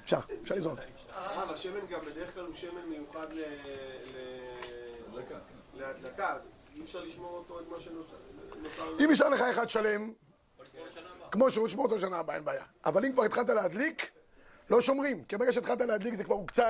[0.03, 0.77] אפשר, אפשר לזרום.
[0.77, 3.39] אה, והשמן גם בדרך כלל הוא שמן מיוחד ל...
[3.39, 5.39] ל- דקה.
[5.73, 6.41] להדלקה, אז
[6.75, 8.15] אי אפשר לשמור אותו את מה שנותר.
[9.03, 10.13] אם נשאר לך אחד שלם,
[11.31, 12.65] כמו שהוא, תשמור אותו שנה הבאה, אין בעיה.
[12.86, 14.12] אבל אם כבר התחלת להדליק,
[14.69, 15.23] לא שומרים.
[15.23, 16.69] כי ברגע שהתחלת להדליק זה כבר הוקצה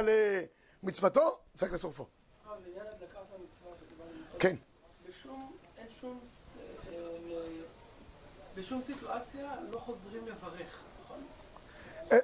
[0.84, 2.08] למצוותו, צריך לשרופו.
[2.48, 2.52] אה.
[4.40, 4.56] כן.
[6.02, 6.20] בשום,
[6.90, 7.38] אה,
[8.56, 11.20] בשום סיטואציה לא חוזרים לברך, נכון?
[12.12, 12.18] אה,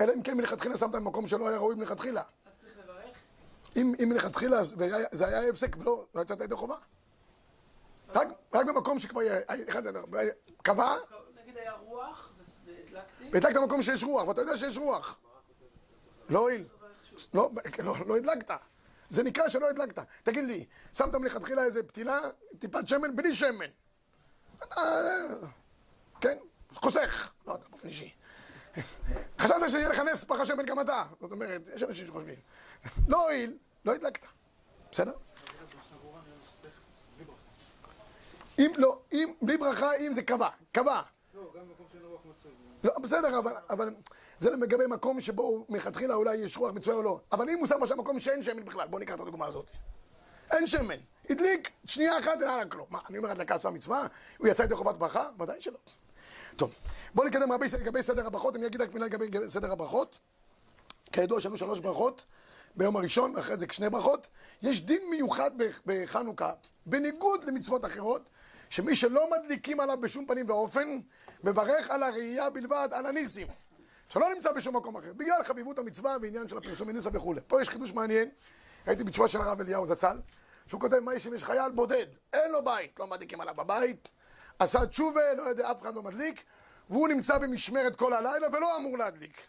[0.00, 2.22] אלא אם כן מלכתחילה שמת במקום שלא היה ראוי מלכתחילה.
[2.46, 3.16] אז צריך לברך.
[3.76, 4.56] אם, מלכתחילה
[5.12, 6.76] זה היה- הפסק ולא לא יצאת ידי חובה.
[8.14, 9.40] רק, רק במקום שכבר היה-
[10.62, 10.94] קבע,
[11.42, 12.30] נגיד היה רוח,
[12.66, 15.18] והדלקתי, והדלקת במקום שיש רוח, ואתה יודע שיש רוח.
[16.28, 16.64] לא הועיל.
[17.34, 18.50] לא, לא, לא הדלקת.
[19.12, 19.98] זה נקרא שלא הדלקת.
[20.22, 22.20] תגיד לי, שמת מלכתחילה איזה פתילה,
[22.58, 23.66] טיפת שמן, בלי שמן.
[26.20, 26.38] כן,
[26.74, 27.32] חוסך.
[27.46, 28.14] לא, אתה באופן אישי.
[29.38, 31.04] חשבת שיהיה לך נס פח השמן גם אתה.
[31.20, 32.34] זאת אומרת, יש אנשים שחושבים.
[33.08, 34.26] לא הועיל, לא הדלקת.
[34.90, 35.12] בסדר?
[38.58, 41.02] אם לא, אם, בלי ברכה, אם זה קבע, קבע.
[42.84, 43.94] לא, בסדר, אבל, אבל
[44.42, 47.20] זה לגבי מקום שבו מלכתחילה אולי יש רוח מצויה או לא.
[47.32, 49.70] אבל אם הוא שם עכשיו מקום שאין שמן בכלל, בואו ניקח את הדוגמה הזאת.
[50.52, 50.94] אין שמן.
[51.30, 52.86] הדליק, שנייה אחת, אין כלום.
[52.90, 54.06] מה, אני אומר הדלקה עשה מצווה?
[54.38, 55.28] הוא יצא ידי חובת ברכה?
[55.40, 55.78] ודאי שלא.
[56.56, 56.74] טוב,
[57.14, 60.18] בואו נתקדם רבי לגבי סדר הברכות, אני אגיד רק מילה לגבי סדר הברכות.
[61.12, 62.24] כידוע, יש שלוש ברכות
[62.76, 64.26] ביום הראשון, ואחרי זה שני ברכות.
[64.62, 66.52] יש דין מיוחד בח- בחנוכה,
[66.86, 68.28] בניגוד למצוות אחרות,
[68.70, 71.00] שמי שלא מדליקים עליו בשום פנים ואופן,
[71.44, 73.46] מברך על הראייה בלבד, על הניסים.
[74.12, 77.40] שלא נמצא בשום מקום אחר, בגלל חביבות המצווה ועניין של הפרסום מניסה וכולי.
[77.46, 78.30] פה יש חידוש מעניין,
[78.86, 80.20] ראיתי בתשובה של הרב אליהו זצ"ל,
[80.66, 84.08] שהוא כותב, מה יש אם יש חייל בודד, אין לו בית, לא מדליקים עליו בבית,
[84.58, 86.44] עשה תשובה, לא יודע, אף אחד לא מדליק,
[86.90, 89.40] והוא נמצא במשמרת כל הלילה ולא אמור להדליק.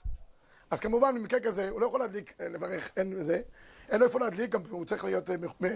[0.71, 3.41] אז כמובן במקרה כזה הוא לא יכול להדליק, אה, לברך, אין זה,
[3.89, 5.67] אין לו איפה להדליק, גם הוא צריך להיות אה, מ-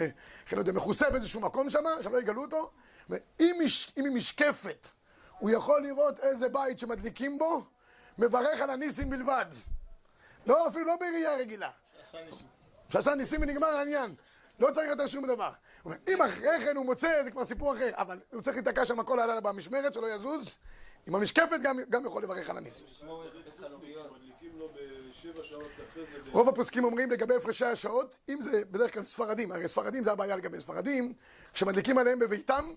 [0.51, 2.71] לא מכוסה באיזשהו מקום שם, שלא יגלו אותו.
[3.39, 4.87] מש- אם היא משקפת,
[5.39, 7.65] הוא יכול לראות איזה בית שמדליקים בו,
[8.19, 9.45] מברך על הניסים בלבד.
[10.45, 11.69] לא, אפילו לא בראייה רגילה.
[12.91, 14.15] שעשה ניסים ונגמר העניין.
[14.59, 15.51] לא צריך יותר שום דבר.
[16.07, 19.19] אם אחרי כן הוא מוצא, זה כבר סיפור אחר, אבל הוא צריך להיתקע שם כל
[19.19, 20.57] הלילה במשמרת, שלא יזוז.
[21.07, 22.87] עם המשקפת גם, גם יכול לברך על הניסים.
[26.31, 30.35] רוב הפוסקים אומרים לגבי הפרשי השעות, אם זה בדרך כלל ספרדים, הרי ספרדים זה הבעיה
[30.35, 31.13] לגבי ספרדים,
[31.53, 32.73] כשמדליקים עליהם בביתם,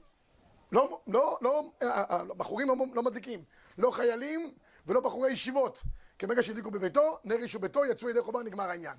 [0.72, 3.44] לא, לא, לא, אה, אה, לא, בחורים לא, לא מדליקים,
[3.78, 4.52] לא חיילים
[4.86, 5.82] ולא בחורי ישיבות.
[6.18, 8.96] כי ברגע שהדליקו בביתו, נר אישו ביתו, יצאו ידי חובה, נגמר העניין.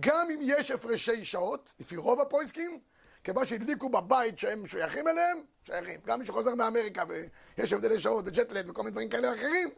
[0.00, 2.80] גם אם יש הפרשי שעות, לפי רוב הפויסקים,
[3.24, 6.00] כיוון שהדליקו בבית שהם שייכים אליהם, שייכים.
[6.06, 9.68] גם מי שחוזר מאמריקה ויש הבדלי שעות וג'טלט וכל מיני דברים כאלה ואחרים,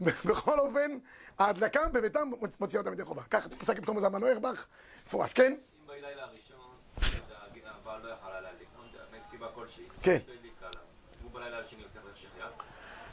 [0.28, 0.98] בכל אופן,
[1.38, 3.22] ההדלקה בביתם מוציאה אותם ידי חובה.
[3.30, 4.66] כך פסק פתאום זמן נוירבך,
[5.06, 5.52] מפורש, כן?
[5.52, 6.56] אם בלילה הראשון
[7.64, 8.68] הבעל לא יכל להדליק,
[9.18, 10.18] מסיבה כלשהי, כן.
[10.62, 10.68] לא
[11.22, 12.00] הוא בלילה השני יוצא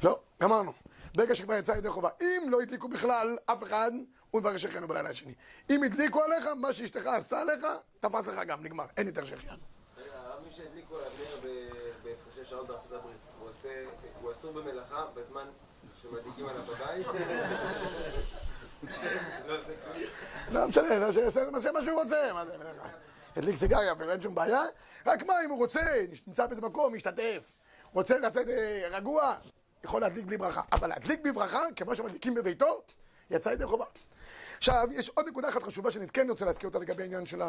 [0.04, 0.74] לא, גמרנו.
[1.16, 2.10] ברגע שכבר יצא ידי חובה.
[2.22, 3.92] אם לא הדליקו בכלל אף אחד,
[4.32, 5.34] הוא מברך שהחיינו בלילה השני.
[5.70, 7.66] אם הדליקו עליך, מה שאשתך עשה עליך,
[8.00, 8.86] תפס לך גם, נגמר.
[8.98, 9.22] אין יותר.
[9.22, 11.70] הרב מי שהדליקו נר ב-
[12.04, 13.18] בהפרשי שעות בארצות הברית,
[14.22, 15.46] הוא אסור במלאכה בזמן
[16.02, 17.08] שמדליקים עליו בבית?
[19.48, 19.58] לא.
[20.52, 22.34] לא משנה, לא שיעשה מעשה מה שהוא רוצה.
[22.34, 22.56] מה זה,
[23.36, 24.62] הדליק סיגריה אפילו, אין שום בעיה.
[25.06, 25.82] רק מה, אם הוא רוצה,
[26.28, 27.52] נמצא באיזה מקום, משתתף,
[27.94, 29.36] רוצה לצאת אה, רגוע,
[29.84, 30.62] יכול להדליק בלי ברכה.
[30.72, 32.84] אבל להדליק בברכה, כמו שמדליקים בביתו,
[33.30, 33.86] יצא ידי חובה.
[34.58, 37.42] עכשיו, יש עוד נקודה אחת חשובה שאני כן רוצה להזכיר אותה לגבי העניין של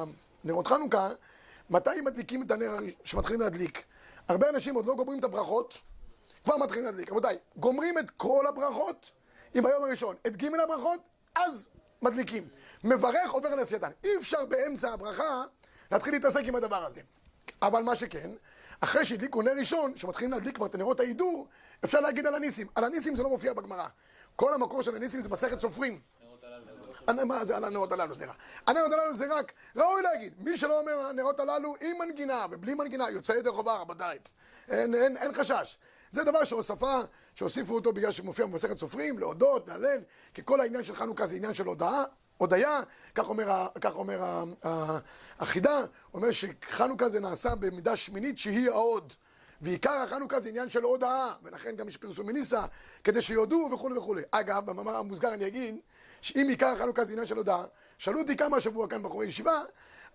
[0.45, 1.09] הנרות חנוכה.
[1.71, 3.85] מתי מדליקים את הנר שמתחילים להדליק?
[4.29, 5.79] הרבה אנשים עוד לא גומרים את הברכות,
[6.45, 7.11] כבר מתחילים להדליק.
[7.11, 9.11] רבותיי, גומרים את כל הברכות,
[9.59, 11.01] אם ביום הראשון את ג' הברכות,
[11.35, 11.69] אז
[12.03, 12.49] מדליקים.
[12.85, 13.91] מברך עובר על עשייתן.
[14.05, 15.45] אי אפשר באמצע הברכה
[15.93, 17.01] להתחיל להתעסק עם הדבר הזה.
[17.63, 18.31] אבל מה שכן,
[18.81, 21.47] אחרי שהדליקו נר ראשון, שמתחילים להדליק כבר את נרות ההידור,
[21.85, 22.67] אפשר להגיד על הניסים.
[22.75, 23.89] על הניסים זה לא מופיע בגמרא.
[24.37, 26.01] כל המקור של הניסים זה מסכת סופרים.
[27.25, 28.33] מה זה על הנרות הללו, סליחה.
[28.67, 33.11] הנרות הללו זה רק, ראוי להגיד, מי שלא אומר הנרות הללו עם מנגינה ובלי מנגינה,
[33.11, 34.19] יוצא ידי חובה, רבותיי.
[34.69, 35.79] אין, אין, אין חשש.
[36.11, 37.01] זה דבר שהוספה,
[37.35, 40.03] שהוסיפו אותו בגלל שמופיע במסכת סופרים, להודות, להלל,
[40.35, 42.05] כי כל העניין של חנוכה זה עניין של הודעה,
[42.45, 42.81] הודיה,
[43.15, 44.45] כך אומר, כך אומר
[45.39, 45.81] החידה,
[46.15, 49.13] אומר שחנוכה זה נעשה במידה שמינית שהיא ההוד.
[49.61, 52.65] ועיקר החנוכה זה עניין של הודאה, ולכן גם יש פרסום מניסה,
[53.05, 54.23] כדי שיודעו וכולי וכולי.
[54.31, 55.75] אגב, במאמר המוסגר אני אגיד,
[56.21, 57.65] שאם עיקר החנוכה זה עניין של הודאה,
[57.99, 59.63] שאלו אותי כמה השבוע כאן בחורי ישיבה,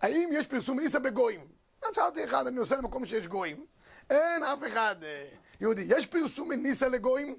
[0.00, 1.60] האם יש פרסום מניסה בגויים?
[1.94, 3.66] שאלתי אחד, אני נוסע למקום שיש גויים.
[4.10, 5.26] אין אף אחד אה,
[5.60, 5.86] יהודי.
[5.88, 7.36] יש פרסום מניסה לגויים?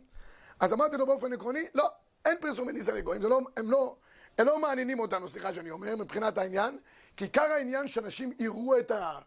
[0.59, 1.89] אז אמרתי לו באופן עקרוני, לא,
[2.25, 3.21] אין פרסום מניסה לגויים.
[3.21, 3.95] לא, הם לא...
[4.37, 6.77] הם לא מעניינים אותנו, סליחה שאני אומר, מבחינת העניין,
[7.17, 9.19] כי עיקר העניין שאנשים יראו את ה...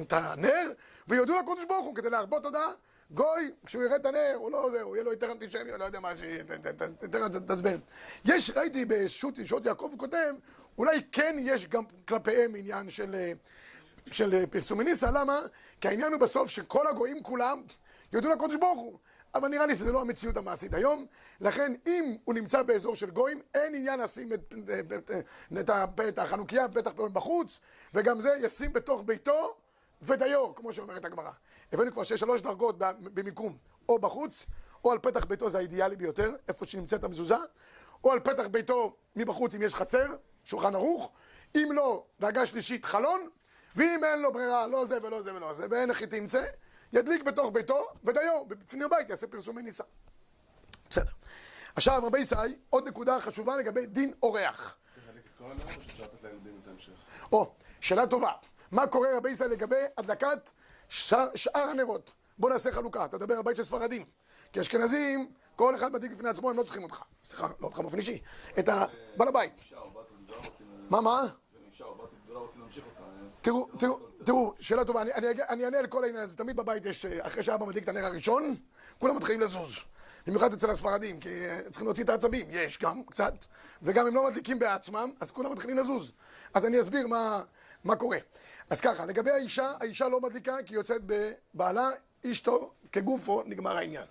[0.00, 0.72] את הנר,
[1.08, 2.66] ויודו לקדוש ברוך הוא כדי להרבות תודה.
[3.10, 6.16] גוי, כשהוא יראה את הנר, הוא לא הוא יהיה לו יותר אנטישמי, לא יודע מה,
[6.16, 7.78] ש- יותר תעצבן.
[8.24, 10.34] יש, ראיתי בשו"ת שו"ת יעקב, הוא כותב,
[10.78, 13.32] אולי כן יש גם כלפיהם עניין של,
[14.10, 15.40] של אה, פרסומי ניסה, למה?
[15.80, 17.62] כי העניין הוא בסוף שכל הגויים כולם
[18.12, 18.98] יודו לקדוש ברוך הוא.
[19.36, 21.06] אבל נראה לי שזה לא המציאות המעשית היום,
[21.40, 24.54] לכן אם הוא נמצא באזור של גויים, אין עניין לשים את,
[24.92, 25.10] את,
[25.58, 25.70] את,
[26.08, 27.60] את, החנוכיה בטח בחוץ,
[27.94, 29.56] וגם זה ישים בתוך ביתו
[30.02, 31.30] ודיו, כמו שאומרת הגמרא.
[31.72, 32.78] הבאנו כבר שיש שלוש דרגות
[33.14, 33.56] במיקום,
[33.88, 34.46] או בחוץ,
[34.84, 37.36] או על פתח ביתו זה האידיאלי ביותר, איפה שנמצאת המזוזה,
[38.04, 41.12] או על פתח ביתו מבחוץ אם יש חצר, שולחן ערוך,
[41.56, 43.28] אם לא, דרגה שלישית חלון,
[43.76, 46.44] ואם אין לו ברירה, לא זה ולא זה ולא זה, ואין היא תמצא,
[46.96, 49.84] ידליק בתוך ביתו, ודיו, בפנים הבית יעשה פרסומי ניסה.
[50.90, 51.12] בסדר.
[51.76, 52.34] עכשיו, רבי ישי,
[52.70, 54.76] עוד נקודה חשובה לגבי דין אורח.
[57.32, 58.32] או שאלה טובה.
[58.72, 60.50] מה קורה רבי ישראל לגבי הדלקת
[60.88, 62.12] שאר, שאר הנרות?
[62.38, 64.04] בוא נעשה חלוקה, אתה מדבר על בית של ספרדים.
[64.52, 67.02] כי אשכנזים, כל אחד מדליק בפני עצמו, הם לא צריכים אותך.
[67.24, 68.18] סליחה, לא אותך באופן אישי.
[68.58, 68.84] את ה...
[69.16, 69.60] בעל הבית.
[70.90, 71.22] מה, מה?
[73.46, 76.36] תראו, תראו, תראו, שאלה טובה, אני, אני, אני אענה על כל העניין הזה.
[76.36, 78.54] תמיד בבית יש, אה, אחרי שאבא מדליק את הנר הראשון,
[78.98, 79.74] כולם מתחילים לזוז.
[80.26, 83.34] במיוחד אצל הספרדים, כי אה, צריכים להוציא את העצבים, יש גם, קצת,
[83.82, 86.12] וגם הם לא מדליקים בעצמם, אז כולם מתחילים לזוז.
[86.54, 87.42] אז אני אסביר מה,
[87.84, 88.18] מה קורה.
[88.70, 91.88] אז ככה, לגבי האישה, האישה לא מדליקה כי היא יוצאת בבעלה,
[92.30, 94.06] אשתו, כגופו, נגמר העניין.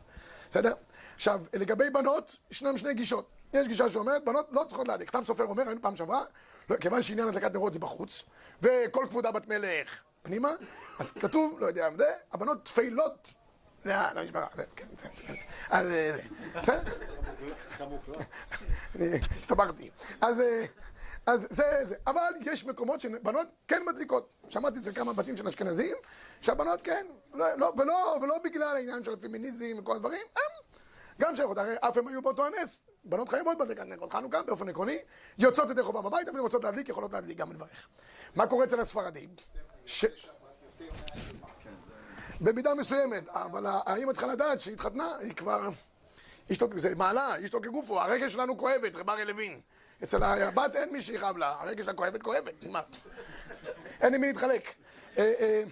[0.49, 0.73] בסדר?
[1.15, 3.29] עכשיו, לגבי בנות, ישנם שני גישות.
[3.53, 5.09] יש גישה שאומרת, בנות לא צריכות להדליק.
[5.09, 6.23] סתם סופר אומר, היינו פעם שעברה,
[6.69, 8.23] לא, כיוון שעניין הדלקת נרות זה בחוץ,
[8.61, 10.49] וכל כבודה בת מלך פנימה,
[10.99, 13.27] אז כתוב, לא יודע, זה, הבנות תפילות.
[13.85, 14.85] לא, לא נשמע, כן, כן,
[15.27, 15.33] כן.
[15.69, 16.17] אז, אה,
[16.55, 16.81] בסדר?
[18.95, 19.89] אני הסתבכתי.
[20.21, 20.65] אז, אה,
[21.25, 21.95] אז זה, זה.
[22.07, 24.33] אבל יש מקומות שבנות כן מדליקות.
[24.49, 25.95] שמעתי אצל כמה בתים של אשכנזים,
[26.41, 30.64] שהבנות כן, לא, לא, ולא, ולא בגלל העניין של הפמיניזם וכל הדברים, הם
[31.21, 32.81] גם שייכות, הרי אף הם היו באותו הנס.
[33.03, 34.97] בנות חייבות בהדלקת נרות חנוכה באופן עקרוני,
[35.37, 37.87] יוצאות ידי חובם הביתה, אבל רוצות להדליק, יכולות להדליק גם לברך.
[38.35, 39.29] מה קורה אצל הספרדים?
[42.41, 45.69] במידה מסוימת, אבל האמא צריכה לדעת שהיא התחתנה, היא כבר...
[46.51, 49.61] אשתו, זה מעלה, אשתו כגופו, הרגש שלנו כואבת, רב אריה לוין.
[50.03, 52.81] אצל הבת אין מי שיכאב לה, הרגש שלה כואבת, כואבת, מה?
[54.01, 54.75] אין עם מי להתחלק.
[55.17, 55.63] אה, אה,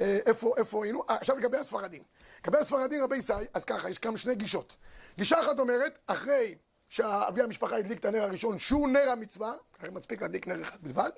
[0.00, 1.02] אה, איפה, היינו?
[1.08, 2.02] עכשיו לגבי הספרדים.
[2.44, 4.76] לגבי הספרדים, רבי ישי, אז ככה, יש כאן שני גישות.
[5.16, 6.54] גישה אחת אומרת, אחרי
[6.88, 11.10] שאבי המשפחה הדליק את הנר הראשון, שהוא נר המצווה, הרי מספיק להדליק נר אחד בלבד,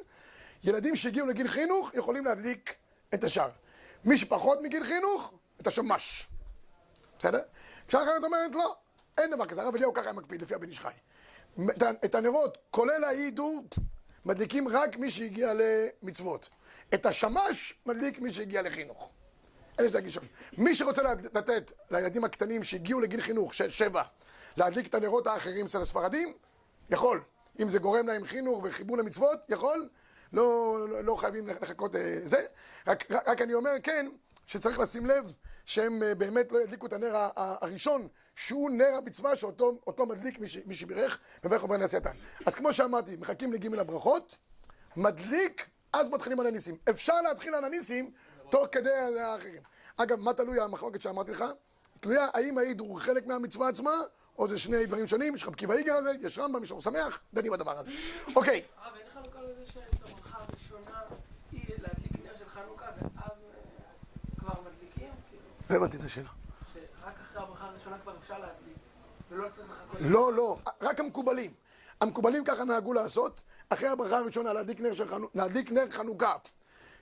[0.64, 2.76] ילדים שהגיעו לגיל חינוך יכולים להדליק
[3.14, 3.50] את השאר.
[4.04, 6.28] מי שפחות מגיל חינוך, את השמש.
[7.18, 7.42] בסדר?
[7.86, 8.76] גישה אחרת אומרת, לא,
[9.18, 10.92] אין דבר כזה, הרב אליהו ככה היה מקפיד, לפי הבן איש חי.
[12.04, 13.64] את הנרות, כולל ההידור,
[14.24, 16.50] מדליקים רק מי שהגיע למצוות.
[16.94, 19.12] את השמש מדליק מי שהגיע לחינוך.
[19.80, 20.22] אלה שתי הגישות.
[20.58, 21.02] מי שרוצה
[21.34, 24.02] לתת לילדים הקטנים שהגיעו לגיל חינוך, שש, שבע,
[24.56, 26.32] להדליק את הנרות האחרים אצל הספרדים,
[26.90, 27.20] יכול.
[27.60, 29.88] אם זה גורם להם חינוך וחיבור למצוות, יכול.
[30.32, 32.44] לא, לא, לא חייבים לחכות אה, זה.
[32.86, 34.06] רק, רק, רק אני אומר, כן,
[34.46, 35.34] שצריך לשים לב
[35.64, 40.06] שהם אה, באמת לא ידליקו את הנר ה- ה- הראשון, שהוא נר המצווה שאותו אותו
[40.06, 42.16] מדליק מי, ש- מי שבירך, מברך עובר נעשייתן.
[42.46, 44.36] אז כמו שאמרתי, מחכים לג' הברכות,
[44.96, 46.76] מדליק, אז מתחילים על הניסים.
[46.90, 48.10] אפשר להתחיל על הניסים
[48.50, 49.62] תוך כדי האחרים.
[49.96, 51.44] אגב, מה תלוי המחלוקת שאמרתי לך?
[52.00, 53.90] תלויה האם ההידור הוא חלק מהמצווה עצמה,
[54.38, 57.20] או זה שני דברים שונים, יש רב קיבא איגר הזה, יש רמב"ם, יש אור שמח,
[57.35, 57.90] דנים בדבר הזה.
[58.37, 61.00] אוקיי, הרב, אין חלוקה לזה שאת הברכה הראשונה
[61.52, 65.11] היא להדליק נר של חנוכה, ואז אה, כבר מדליקים?
[65.70, 66.28] לא הבנתי את השאלה.
[66.72, 68.76] שרק אחרי הברכה הראשונה כבר אפשר להדליק,
[69.30, 70.00] ולא צריך לחכות.
[70.00, 71.50] לא, לא, רק המקובלים.
[72.00, 74.52] המקובלים ככה נהגו לעשות, אחרי הברכה הראשונה.
[75.35, 76.37] להדליק נר חנוכה.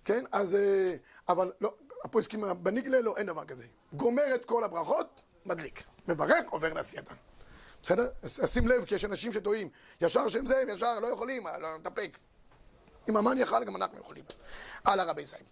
[0.05, 0.25] כן?
[0.33, 0.55] אז...
[0.55, 0.95] אה,
[1.29, 3.65] אבל לא, הפועסקים בניגלה לא, אין דבר כזה.
[3.93, 5.83] גומר את כל הברכות, מדליק.
[6.09, 7.15] מברך, עובר לעשייתן.
[7.83, 8.11] בסדר?
[8.47, 9.69] שים לב, כי יש אנשים שטועים.
[10.01, 12.19] ישר שהם זה, ישר לא יכולים, לא נתאפק.
[13.09, 14.25] אם המן יכל, גם אנחנו יכולים.
[14.85, 15.43] הלאה רבי ישראל.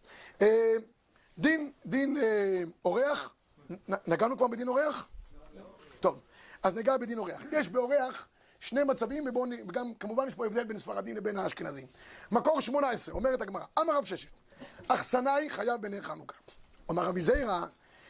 [0.43, 0.75] אה,
[1.39, 3.35] דין, דין אה, אורח,
[4.07, 5.09] נגענו כבר בדין אורח?
[6.01, 6.21] טוב,
[6.63, 7.43] אז ניגע בדין אורח.
[7.53, 8.29] יש באורח
[8.61, 9.25] שני מצבים,
[9.69, 11.87] וגם כמובן יש פה הבדל בין ספרדים לבין האשכנזים.
[12.33, 14.29] מקור 18, אומרת הגמרא, אמר רב ששת,
[14.89, 16.37] אכסנאי חייב בנר חנוכה.
[16.89, 17.67] אומר רבי זיירא,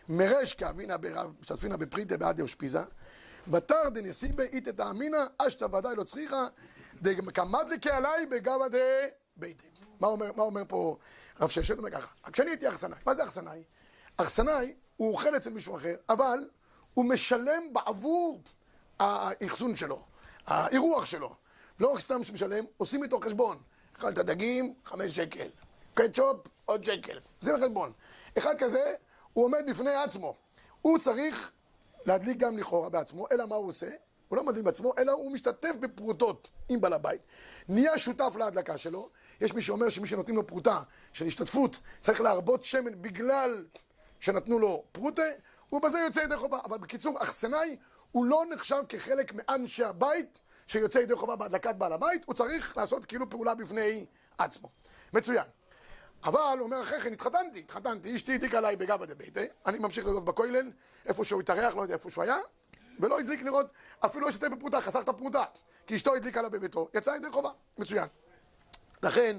[0.08, 2.82] מרש כאבינה ברב, משתתפינה בפריטה בעד אושפיזה,
[3.48, 6.46] בתר דנסיבה איתא תאמינא, אשתא ודאי לא צריכה,
[7.02, 8.66] דקמדליקי עליי בגבא
[9.36, 9.66] דביתי.
[10.00, 10.96] מה אומר, פה
[11.40, 11.78] רב ששת?
[11.78, 13.62] אומר ככה, כשאני הייתי אכסנאי, מה זה אכסנאי?
[14.16, 16.48] אכסנאי הוא אוכל אצל מישהו אחר, אבל
[16.94, 18.42] הוא משלם בעבור
[18.98, 20.02] האחסון שלו,
[20.46, 21.34] האירוח שלו.
[21.80, 23.58] לא רק סתם שמשלם, עושים איתו חשבון.
[23.96, 25.48] אכלת דגים, חמש שקל.
[25.94, 27.18] קטשופ, עוד שקל.
[27.40, 27.92] זה החשבון.
[28.38, 28.94] אחד כזה,
[29.32, 30.34] הוא עומד בפני עצמו.
[30.82, 31.52] הוא צריך
[32.06, 33.88] להדליק גם לכאורה בעצמו, אלא מה הוא עושה?
[34.28, 37.20] הוא לא מדליק בעצמו, אלא הוא משתתף בפרוטות עם בעל הבית.
[37.68, 39.08] נהיה שותף להדלקה שלו.
[39.40, 40.80] יש מי שאומר שמי שנותנים לו פרוטה
[41.12, 43.64] של השתתפות צריך להרבות שמן בגלל
[44.20, 45.22] שנתנו לו פרוטה,
[45.72, 46.58] ובזה יוצא ידי חובה.
[46.64, 47.76] אבל בקיצור, אכסנאי
[48.12, 53.06] הוא לא נחשב כחלק מאנשי הבית שיוצא ידי חובה בהדלקת בעל הבית, הוא צריך לעשות
[53.06, 54.06] כאילו פעולה בפני
[54.38, 54.68] עצמו.
[55.12, 55.44] מצוין.
[56.24, 60.72] אבל, אומר אחרי כן, התחתנתי, התחתנתי, אשתי הדליק עליי בגבא דביתא, אני ממשיך לדעות בכולל,
[61.06, 62.36] איפה שהוא התארח, לא יודע איפה שהוא היה,
[63.00, 63.66] ולא הדליק נרות,
[64.04, 65.44] אפילו לא השתתף בפרוטה, חסך את הפרוטה,
[65.86, 68.08] כי אשתו הדליקה עליו בביתו, יצא ידי חובה, מצוין.
[69.02, 69.36] לכן,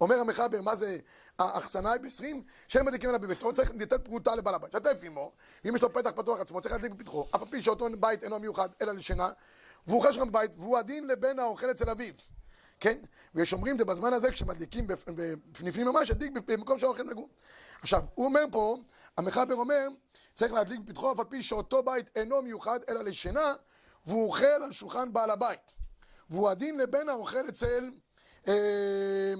[0.00, 0.98] אומר המחבר, מה זה
[1.38, 2.24] האכסנאי ב-20?
[2.68, 5.32] שאין מדליקים עליו בביתו, צריך לתת פרוטה לבעל הבית, שתף עמו,
[5.64, 8.38] ואם יש לו פתח פתוח עצמו, צריך להדליק בפתחו, אף על פי שאותו בית אינו
[8.38, 9.30] מיוחד אלא לשינה,
[9.86, 12.14] והוא אוכל שם בבית, והוא הדין לבן האוכל אצל אביו.
[12.84, 12.98] כן?
[13.34, 15.10] ויש אומרים, זה בזמן הזה, כשמדליקים בפ-
[15.62, 17.28] בפנים ממש, הדליק במקום שהאוכל נגור.
[17.82, 18.76] עכשיו, הוא אומר פה,
[19.16, 19.88] המחבר אומר,
[20.32, 23.54] צריך להדליק בפתחו, אף על פי שאותו בית אינו מיוחד אלא לשינה,
[24.06, 25.72] והוא אוכל על שולחן בעל הבית.
[26.30, 27.90] והוא הדין לבן האוכל אצל,
[28.48, 29.34] אה,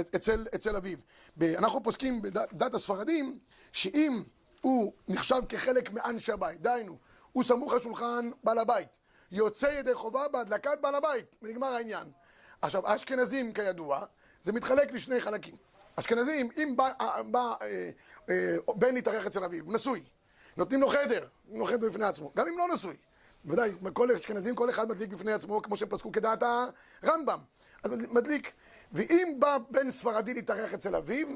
[0.00, 0.98] אצל, אצל אביו.
[1.42, 3.38] אנחנו פוסקים בדת הספרדים,
[3.72, 4.22] שאם
[4.60, 6.98] הוא נחשב כחלק מאנשי הבית, דהיינו,
[7.32, 8.96] הוא סמוך על שולחן בעל הבית,
[9.32, 12.12] יוצא ידי חובה בהדלקת בעל הבית, ונגמר העניין.
[12.62, 14.04] עכשיו, האשכנזים, כידוע,
[14.42, 15.56] זה מתחלק לשני חלקים.
[15.96, 17.90] אשכנזים, אם בא, אה, בא אה,
[18.30, 20.02] אה, בן להתארח אצל אביו, נשוי,
[20.56, 22.96] נותנים לו חדר, נותנים לו חדר בפני עצמו, גם אם לא נשוי.
[23.44, 26.42] בוודאי, כל האשכנזים, כל אחד מדליק בפני עצמו, כמו שהם פסקו כדעת
[27.02, 27.38] הרמב"ם.
[27.82, 28.52] אז מדליק.
[28.92, 31.28] ואם בא בן ספרדי להתארח אצל אביו,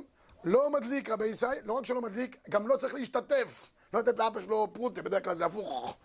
[0.44, 3.70] לא מדליק רבי ישי, לא רק שלא מדליק, גם לא צריך להשתתף.
[3.94, 5.96] לא לתת לאבא שלו פרוטה, בדרך כלל זה הפוך.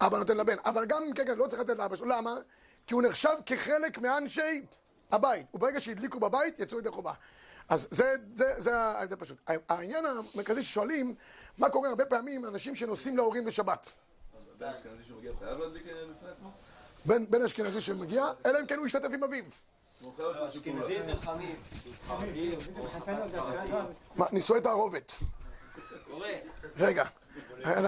[0.00, 0.56] אבא נותן לבן.
[0.64, 2.06] אבל גם כן, כן, לא צריך לתת לאבא שלו.
[2.06, 2.34] למה?
[2.86, 4.62] כי הוא נחשב כחלק מאנשי
[5.12, 5.46] הבית.
[5.54, 7.12] וברגע שהדליקו בבית, יצאו ידי חובה.
[7.68, 9.38] אז זה, זה, זה ההבדל פשוט.
[9.68, 11.14] העניין המרכזי ששואלים,
[11.58, 13.90] מה קורה הרבה פעמים אנשים שנוסעים להורים בשבת.
[14.58, 16.50] בן אשכנזי שמגיע, חייב להדליק אה, בפני עצמו?
[17.04, 19.44] בן, בן אשכנזי שמגיע, אלא אם כן הוא ישתתף עם אביו.
[24.16, 25.12] מה, נישואי תערובת.
[26.76, 27.04] רגע,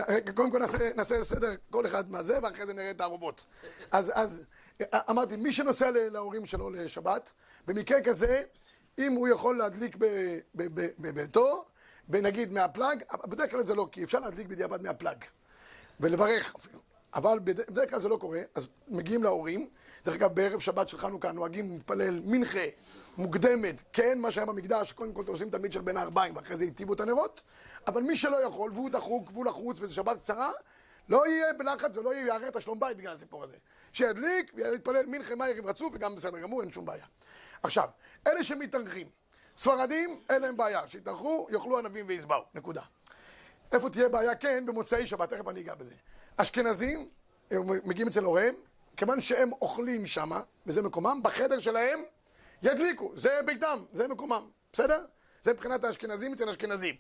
[0.09, 3.45] רגע, קודם כל נעשה, נעשה סדר כל אחד מהזה, ואחרי זה נראה את הערובות.
[3.91, 4.47] אז, אז
[5.11, 7.33] אמרתי, מי שנוסע להורים שלו לשבת,
[7.67, 8.43] במקרה כזה,
[8.99, 9.97] אם הוא יכול להדליק
[10.99, 11.64] בביתו,
[12.09, 15.25] נגיד מהפלאג, בדרך כלל זה לא, כי אפשר להדליק בדיעבד מהפלאג,
[16.01, 16.79] ולברך אפילו.
[17.14, 19.69] אבל בד- בדרך כלל זה לא קורה, אז מגיעים להורים.
[20.05, 22.64] דרך אגב, בערב שבת של חנוכה נוהגים להתפלל מנחה
[23.17, 26.93] מוקדמת, כן, מה שהיה במקדש, קודם כל עושים תלמיד של בין הארבעים, ואחרי זה הטיבו
[26.93, 27.43] את הנרות,
[27.87, 30.51] אבל מי שלא יכול, והוא דחוק, והוא לחוץ, וזו שבת קצרה,
[31.09, 33.57] לא יהיה בלחץ ולא יערער את השלום בית בגלל הסיפור הזה.
[33.92, 37.05] שידליק ויתפלל מנחה מהר אם רצו, וגם בסדר גמור, אין שום בעיה.
[37.62, 37.88] עכשיו,
[38.27, 39.07] אלה שמתארחים,
[39.57, 42.83] ספרדים, אין להם בעיה, שיתארחו, יאכלו ענבים ויסבאו, נקודה.
[43.73, 44.35] איפה תהיה בעיה?
[44.35, 45.94] כן, במוצאי שבת, תכף אני אגע בזה.
[46.37, 47.09] אשכנזים,
[47.51, 48.55] הם מגיעים אצל הוריהם,
[48.97, 52.01] כיוון שהם אוכלים שמה, וזה מקומם, בחדר שלהם
[52.62, 55.05] ידליקו, זה ביתם, זה מקומם, בסדר?
[55.43, 56.95] זה מבחינת האשכנזים אצל אשכנזים.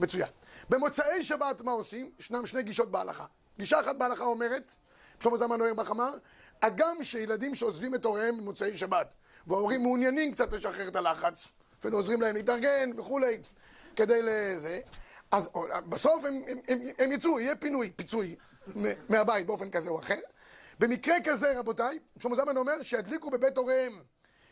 [0.00, 0.28] מצוין.
[0.70, 2.10] במוצאי שבת מה עושים?
[2.18, 3.24] ישנם שני גישות בהלכה.
[3.58, 4.72] גישה אחת בהלכה אומרת,
[5.20, 6.14] שלמה זלמן אוירבך אמר,
[6.62, 9.14] הגם שילדים שעוזבים את הוריהם במוצאי שבת,
[9.46, 11.48] וההורים מעוניינים קצת לשחרר את הלחץ,
[11.80, 13.38] אפילו עוזרים להם להתארגן וכולי,
[13.96, 14.80] כדי לזה,
[15.30, 15.48] אז
[15.88, 18.36] בסוף הם, הם, הם, הם יצאו, יהיה פינוי, פיצוי
[19.08, 20.18] מהבית באופן כזה או אחר.
[20.78, 24.02] במקרה כזה, רבותיי, שלמה זלמן אומר שידליקו בבית הוריהם.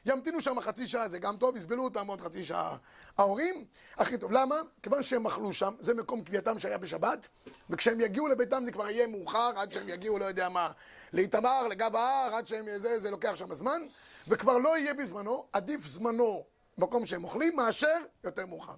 [0.07, 2.77] ימתינו שם חצי שעה, זה גם טוב, יסבלו אותם עוד חצי שעה.
[3.19, 3.65] ההורים,
[3.97, 4.33] הכי טוב.
[4.33, 4.55] למה?
[4.83, 7.29] כיוון שהם אכלו שם, זה מקום קביעתם שהיה בשבת,
[7.71, 10.71] וכשהם יגיעו לביתם זה כבר יהיה מאוחר, עד שהם יגיעו, לא יודע מה,
[11.13, 12.67] לאיתמר, לגב ההר, עד שהם...
[12.77, 13.83] זה, זה לוקח שם זמן,
[14.29, 16.45] וכבר לא יהיה בזמנו, עדיף זמנו
[16.79, 18.75] במקום שהם אוכלים, מאשר יותר מאוחר.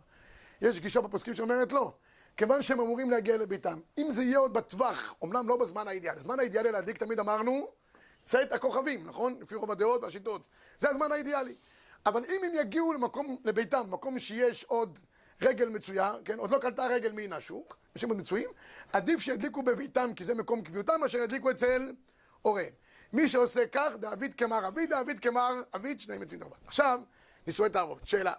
[0.61, 1.93] יש גישה בפוסקים שאומרת לא.
[2.37, 3.81] כיוון שהם אמורים להגיע לביתם.
[3.99, 6.19] אם זה יהיה עוד בטווח, אמנם לא בזמן האידיאלי.
[6.19, 7.69] הזמן האידיאלי להדליק תמיד אמרנו,
[8.29, 9.37] צאת הכוכבים, נכון?
[9.41, 10.43] לפי רוב הדעות והשיטות.
[10.79, 11.55] זה הזמן האידיאלי.
[12.07, 14.99] אבל אם הם יגיעו למקום, לביתם, מקום שיש עוד
[15.43, 16.39] רגל מצויה, כן?
[16.39, 18.51] עוד לא קלטה רגל מן השוק, אנשים עוד מצויים,
[18.93, 21.93] עדיף שידליקו בביתם, כי זה מקום קביעותם, מאשר ידליקו אצל
[22.43, 22.73] הוריהם.
[23.13, 26.57] מי שעושה כך, דאביד כמר אביד, דאביד כמר אביד, שניהם יוצאים דרבן.
[26.67, 27.01] עכשיו,
[27.47, 28.07] נישואי תערובת.
[28.07, 28.33] שאלה.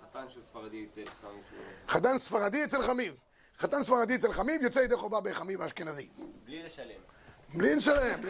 [0.00, 1.44] חתן של ספרדי אצל חמיש.
[1.88, 3.14] חתן ספרדי אצל חמיב.
[3.58, 6.08] חתן ספרדי אצל חמיב יוצא ידי חובה בחמיב האשכנזי.
[6.44, 7.17] בלי לשלם.
[7.54, 8.20] בלי לשלם.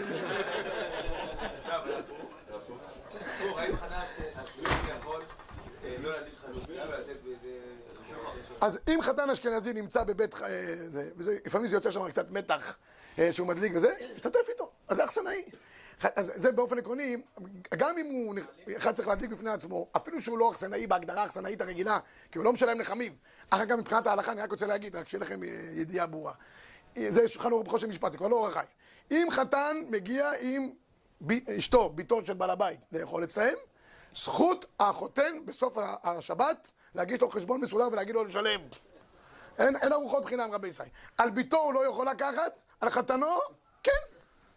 [8.61, 10.49] אז אם חתן אשכנזי נמצא בבית, אה,
[11.47, 12.77] לפעמים זה יוצא שם קצת מתח
[13.19, 15.45] אה, שהוא מדליק וזה, השתתף איתו, אז זה אכסנאי.
[16.17, 17.17] אז זה באופן עקרוני,
[17.77, 18.35] גם אם הוא
[18.77, 21.99] אחד צריך להדליק בפני עצמו, אפילו שהוא לא אכסנאי בהגדרה האכסנאית הרגילה,
[22.33, 23.13] כי הוא לא משלם לחמיב.
[23.51, 26.33] אחר כך מבחינת ההלכה, אני רק רוצה להגיד, רק שיהיה לכם אה, ידיעה ברורה.
[27.09, 28.65] זה שולחן ערוך בחושן משפט, זה כבר לא אורח חי.
[29.11, 30.71] אם חתן מגיע עם
[31.21, 33.57] ב- אשתו, בתו של בעל הבית, לאכול אצלהם,
[34.15, 38.61] זכות החותן בסוף השבת להגיש לו חשבון מסודר ולהגיד לו לשלם.
[39.59, 40.89] אין, אין ארוחות חינם רבי ישראל.
[41.19, 43.39] על ביתו הוא לא יכול לקחת, על חתנו,
[43.83, 43.93] כן,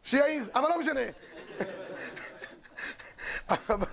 [0.04, 1.02] שיעז, אבל לא משנה.
[3.50, 3.86] אבל,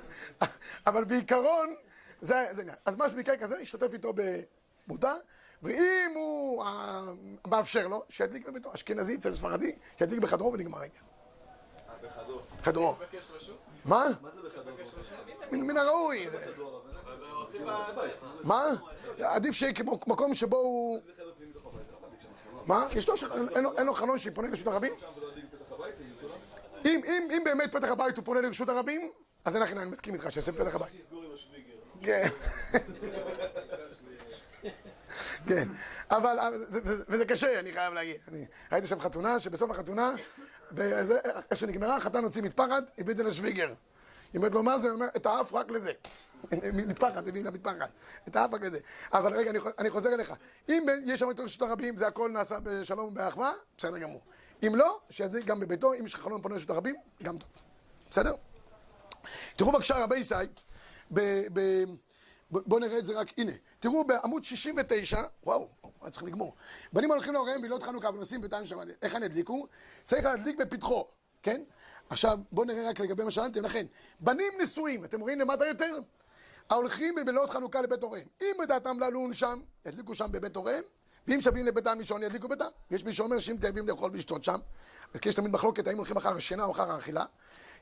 [0.87, 1.75] אבל בעיקרון,
[2.21, 2.77] זה העניין.
[2.85, 4.13] אז מה שבמקרה כזה, ישתתף איתו
[4.87, 5.15] במודע,
[5.63, 7.03] ואם הוא אה,
[7.47, 8.75] מאפשר לו, שידליק בביתו.
[8.75, 11.03] אשכנזי אצל ספרדי, שידליק בחדרו ונגמר העניין.
[12.03, 12.43] בחדור.
[12.63, 12.95] חדרו.
[13.85, 14.07] מה?
[14.23, 14.73] מה זה בחדר?
[15.53, 16.31] מן הראוי.
[16.31, 16.53] זה-
[18.45, 18.65] מה?
[19.23, 21.01] עדיף שיהיה כמו- מקום שבו הוא...
[21.19, 22.63] לא.
[22.67, 22.89] מה?
[22.93, 23.15] יש לו
[23.77, 24.93] אין לו- חלון שיפונה לרשות הרבים?
[26.87, 29.11] אם, אם, אם באמת פתח הבית הוא פונה לרשות הרבים,
[29.45, 30.93] אז אין לכם, אני מסכים איתך, שיעשה פתח הבית.
[32.03, 32.29] כן.
[35.49, 35.69] כן,
[36.11, 36.39] אבל
[36.69, 38.17] זה- וזה קשה, אני חייב להגיד.
[38.29, 40.13] אני ראיתי שם חתונה, שבסוף החתונה,
[41.51, 43.69] איך שנגמרה, החתן הוציא מטפחת, הביא את זה לשוויגר.
[44.33, 44.87] היא אומרת לו, מה זה?
[44.89, 45.93] הוא אומר, את האף רק לזה.
[46.89, 47.91] מטפחת, הביא לה מטפחת.
[48.29, 48.79] את האף רק לזה.
[49.13, 50.33] אבל רגע, אני חוז- אני חוזר אליך.
[50.69, 54.21] אם יש שם את רשות הרבים, זה הכל נעשה בשלום ובאחווה, בסדר גמור.
[54.67, 57.49] אם לא, שיזיק גם בביתו, אם יש לך חלון פונה לרשות הרבים, גם טוב.
[58.11, 58.35] בסדר?
[59.57, 60.35] תראו בבקשה רבי ישי,
[62.51, 65.69] בואו נראה את זה רק, הנה, תראו בעמוד 69, וואו,
[66.03, 66.55] היה צריך לגמור.
[66.93, 69.67] בנים הולכים להוריהם בעילות חנוכה ונוסעים בינתיים שם, איך הם ידליקו?
[70.05, 71.07] צריך להדליק בפתחו,
[71.43, 71.63] כן?
[72.11, 73.87] עכשיו, בואו נראה רק לגבי מה שאלתם, לכן,
[74.21, 75.99] בנים נשואים, אתם רואים למטה יותר?
[76.71, 78.27] ההולכים בלילות חנוכה לבית הוריהם.
[78.43, 80.83] אם בדעתם ללון שם, ידליקו שם בבית הוריהם,
[81.29, 82.65] ואם שבים לביתם לישון, ידליקו ביתם.
[82.91, 84.59] יש מי שאומר שאם תאבים לאכול ולשתות שם,
[85.15, 87.25] אז כי יש תמיד מחלוקת האם הולכים אחר השינה או אחר האכילה,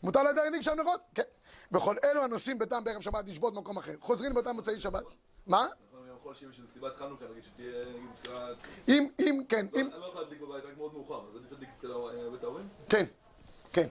[0.03, 1.01] מותר לאדם להדליק שם נרות?
[1.15, 1.23] כן.
[1.73, 5.05] וכל אלו הנוסעים ביתם בערב שבת לשבות במקום אחר, חוזרים לביתם מוצאי שבת.
[5.47, 5.67] מה?
[5.67, 8.57] אנחנו יכול שיהיה בשביל מסיבת חנוכה, נגיד שתהיה, נגיד, לקראת...
[8.89, 11.69] אם, אם, כן, אם, אני לא יכול להדליק בבית, רק מאוד מאוחר, אז עדיף להדליק
[11.79, 12.69] אצל ה- בית ההורים?
[12.89, 13.05] כן,
[13.73, 13.87] כן.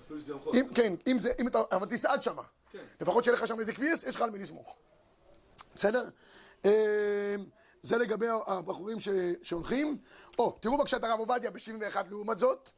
[0.54, 2.42] אם, כן, אם זה, אם אתה, אבל תסעד שמה.
[2.72, 2.84] כן.
[3.02, 4.76] לפחות שיהיה לך שם איזה כביס, יש לך על מי לסמוך.
[5.76, 6.04] בסדר?
[6.66, 7.36] אה,
[7.82, 8.98] זה לגבי הבחורים
[9.44, 9.98] שהולכים.
[10.40, 12.70] או, תראו בבקשה את הרב עובדיה ב-71 לעומת זאת.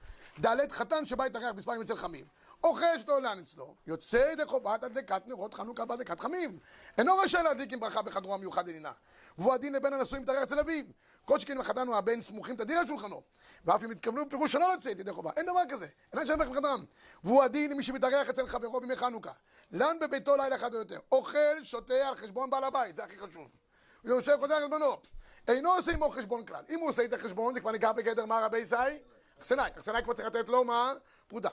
[0.45, 2.25] ד' חתן שבא התארח מספרים אצל חמים.
[2.63, 6.59] אוכל שאתה עולן אצלו, יוצא ידי חובת הדלקת נרות חנוכה בהדלקת חמים.
[6.97, 8.91] אינו רשאי להדליק עם ברכה בחדרו המיוחד אלינה.
[9.37, 10.85] והוא הדין לבן הנשוי מתארח אצל אביו.
[11.25, 13.21] כל שכן החתן או הבן סמוכים תדיר על שולחנו.
[13.65, 15.31] ואף אם התכוונו בפירוש שלא לצאת ידי חובה.
[15.37, 15.87] אין דבר כזה.
[16.13, 16.85] אין שם בחדרם.
[17.23, 19.31] והוא הדין למי שמתארח אצל חברו בימי חנוכה.
[19.71, 20.99] לן בביתו לילה אחד או יותר.
[21.11, 23.51] אוכל, שותה על חשבון בעל הבית, זה הכי חשוב.
[24.01, 24.97] הוא יושב חוזר חשבונו.
[25.47, 26.63] אינו עושה עמו חשבון כלל.
[26.69, 28.75] אם הוא עושה את החשבון, זה כבר נקרא בגדר מה רבי ישי?
[29.39, 29.69] אכסנאי.
[29.77, 30.93] אכסנאי כבר צריך לתת לו מה?
[31.27, 31.49] פרודה.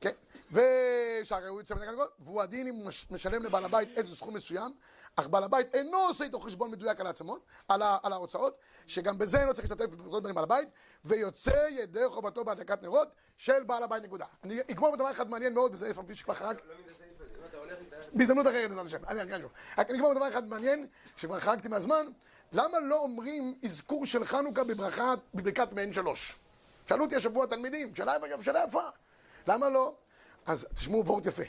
[0.00, 0.10] כן.
[0.52, 4.72] ושהרי הוא יוצא בנגד והוא הדין אם הוא מש- משלם לבעל הבית איזה סכום מסוים,
[5.16, 9.18] אך בעל הבית אינו עושה איתו חשבון מדויק על העצמות, על, ה, על ההוצאות, שגם
[9.18, 10.68] בזה אינו צריך להשתתף בפרוטות בין בעל הבית,
[11.04, 14.26] ויוצא ידי חובתו בהדלקת נרות של בעל הבית נקודה.
[14.44, 16.74] אני אגמור בדבר אחד מעניין מאוד, וזה איפה שכבר חרג, לא.
[18.12, 19.04] בהזדמנות אחרת, בעזרת השם.
[19.08, 19.20] אני.
[19.78, 20.86] רק אני אגמור בדבר אחד מעניין,
[21.16, 22.06] שכבר חרגתי מהזמן,
[22.52, 24.64] למה לא אומרים אזכור של חנוכה
[25.34, 26.38] בברכת מעין שלוש?
[26.88, 28.88] שאלו אותי השבוע תלמידים, שאלה שאלה יפה.
[29.50, 29.94] למה לא?
[30.46, 31.42] אז תשמעו וורט יפה.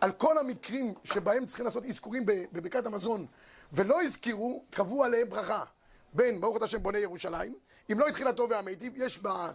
[0.00, 3.26] על כל המקרים שבהם צריכים לעשות אזכורים ב- בברכת המזון,
[3.72, 5.64] ולא הזכירו, קבעו עליהם ברכה.
[6.12, 7.54] בין ברוך אתה השם בוני ירושלים,
[7.92, 9.50] אם לא התחיל הטוב והמיטיב, יש בה,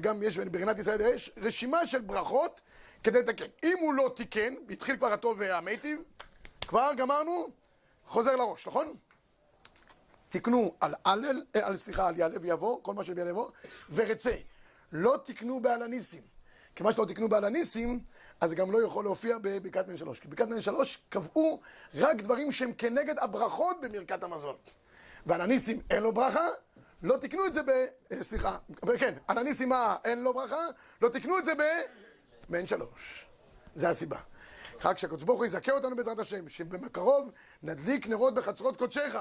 [0.00, 2.60] גם יש ברנת ישראל, יש רשימה של ברכות
[3.04, 3.44] כדי לתקן.
[3.64, 6.00] אם הוא לא תיקן, התחיל כבר הטוב והמיטיב,
[6.60, 7.48] כבר גמרנו,
[8.06, 8.96] חוזר לראש, נכון?
[10.28, 13.50] תקנו על הלל, אה, סליחה, על יעלה ויבוא, כל מה שביעלה יבוא,
[13.90, 14.36] ורצה.
[14.92, 16.33] לא תקנו בעל הניסים.
[16.74, 18.00] כיוון שלא תקנו בעל הניסים,
[18.40, 20.20] אז זה גם לא יכול להופיע בברכת בן שלוש.
[20.20, 21.60] כי בברכת בן שלוש קבעו
[21.94, 24.56] רק דברים שהם כנגד הברכות במרכת המזון.
[25.26, 26.48] ועל הניסים אין לו ברכה,
[27.02, 27.70] לא תקנו את זה ב...
[28.12, 28.56] אה, סליחה,
[28.98, 30.66] כן, הניסים מה אין לו ברכה,
[31.02, 31.62] לא תקנו את זה ב...
[32.66, 33.26] שלוש.
[33.74, 34.18] זה הסיבה.
[34.78, 37.30] חג שהקדוש ברוך הוא יזכה אותנו בעזרת השם, שבקרוב
[37.62, 39.16] נדליק נרות בחצרות קודשך.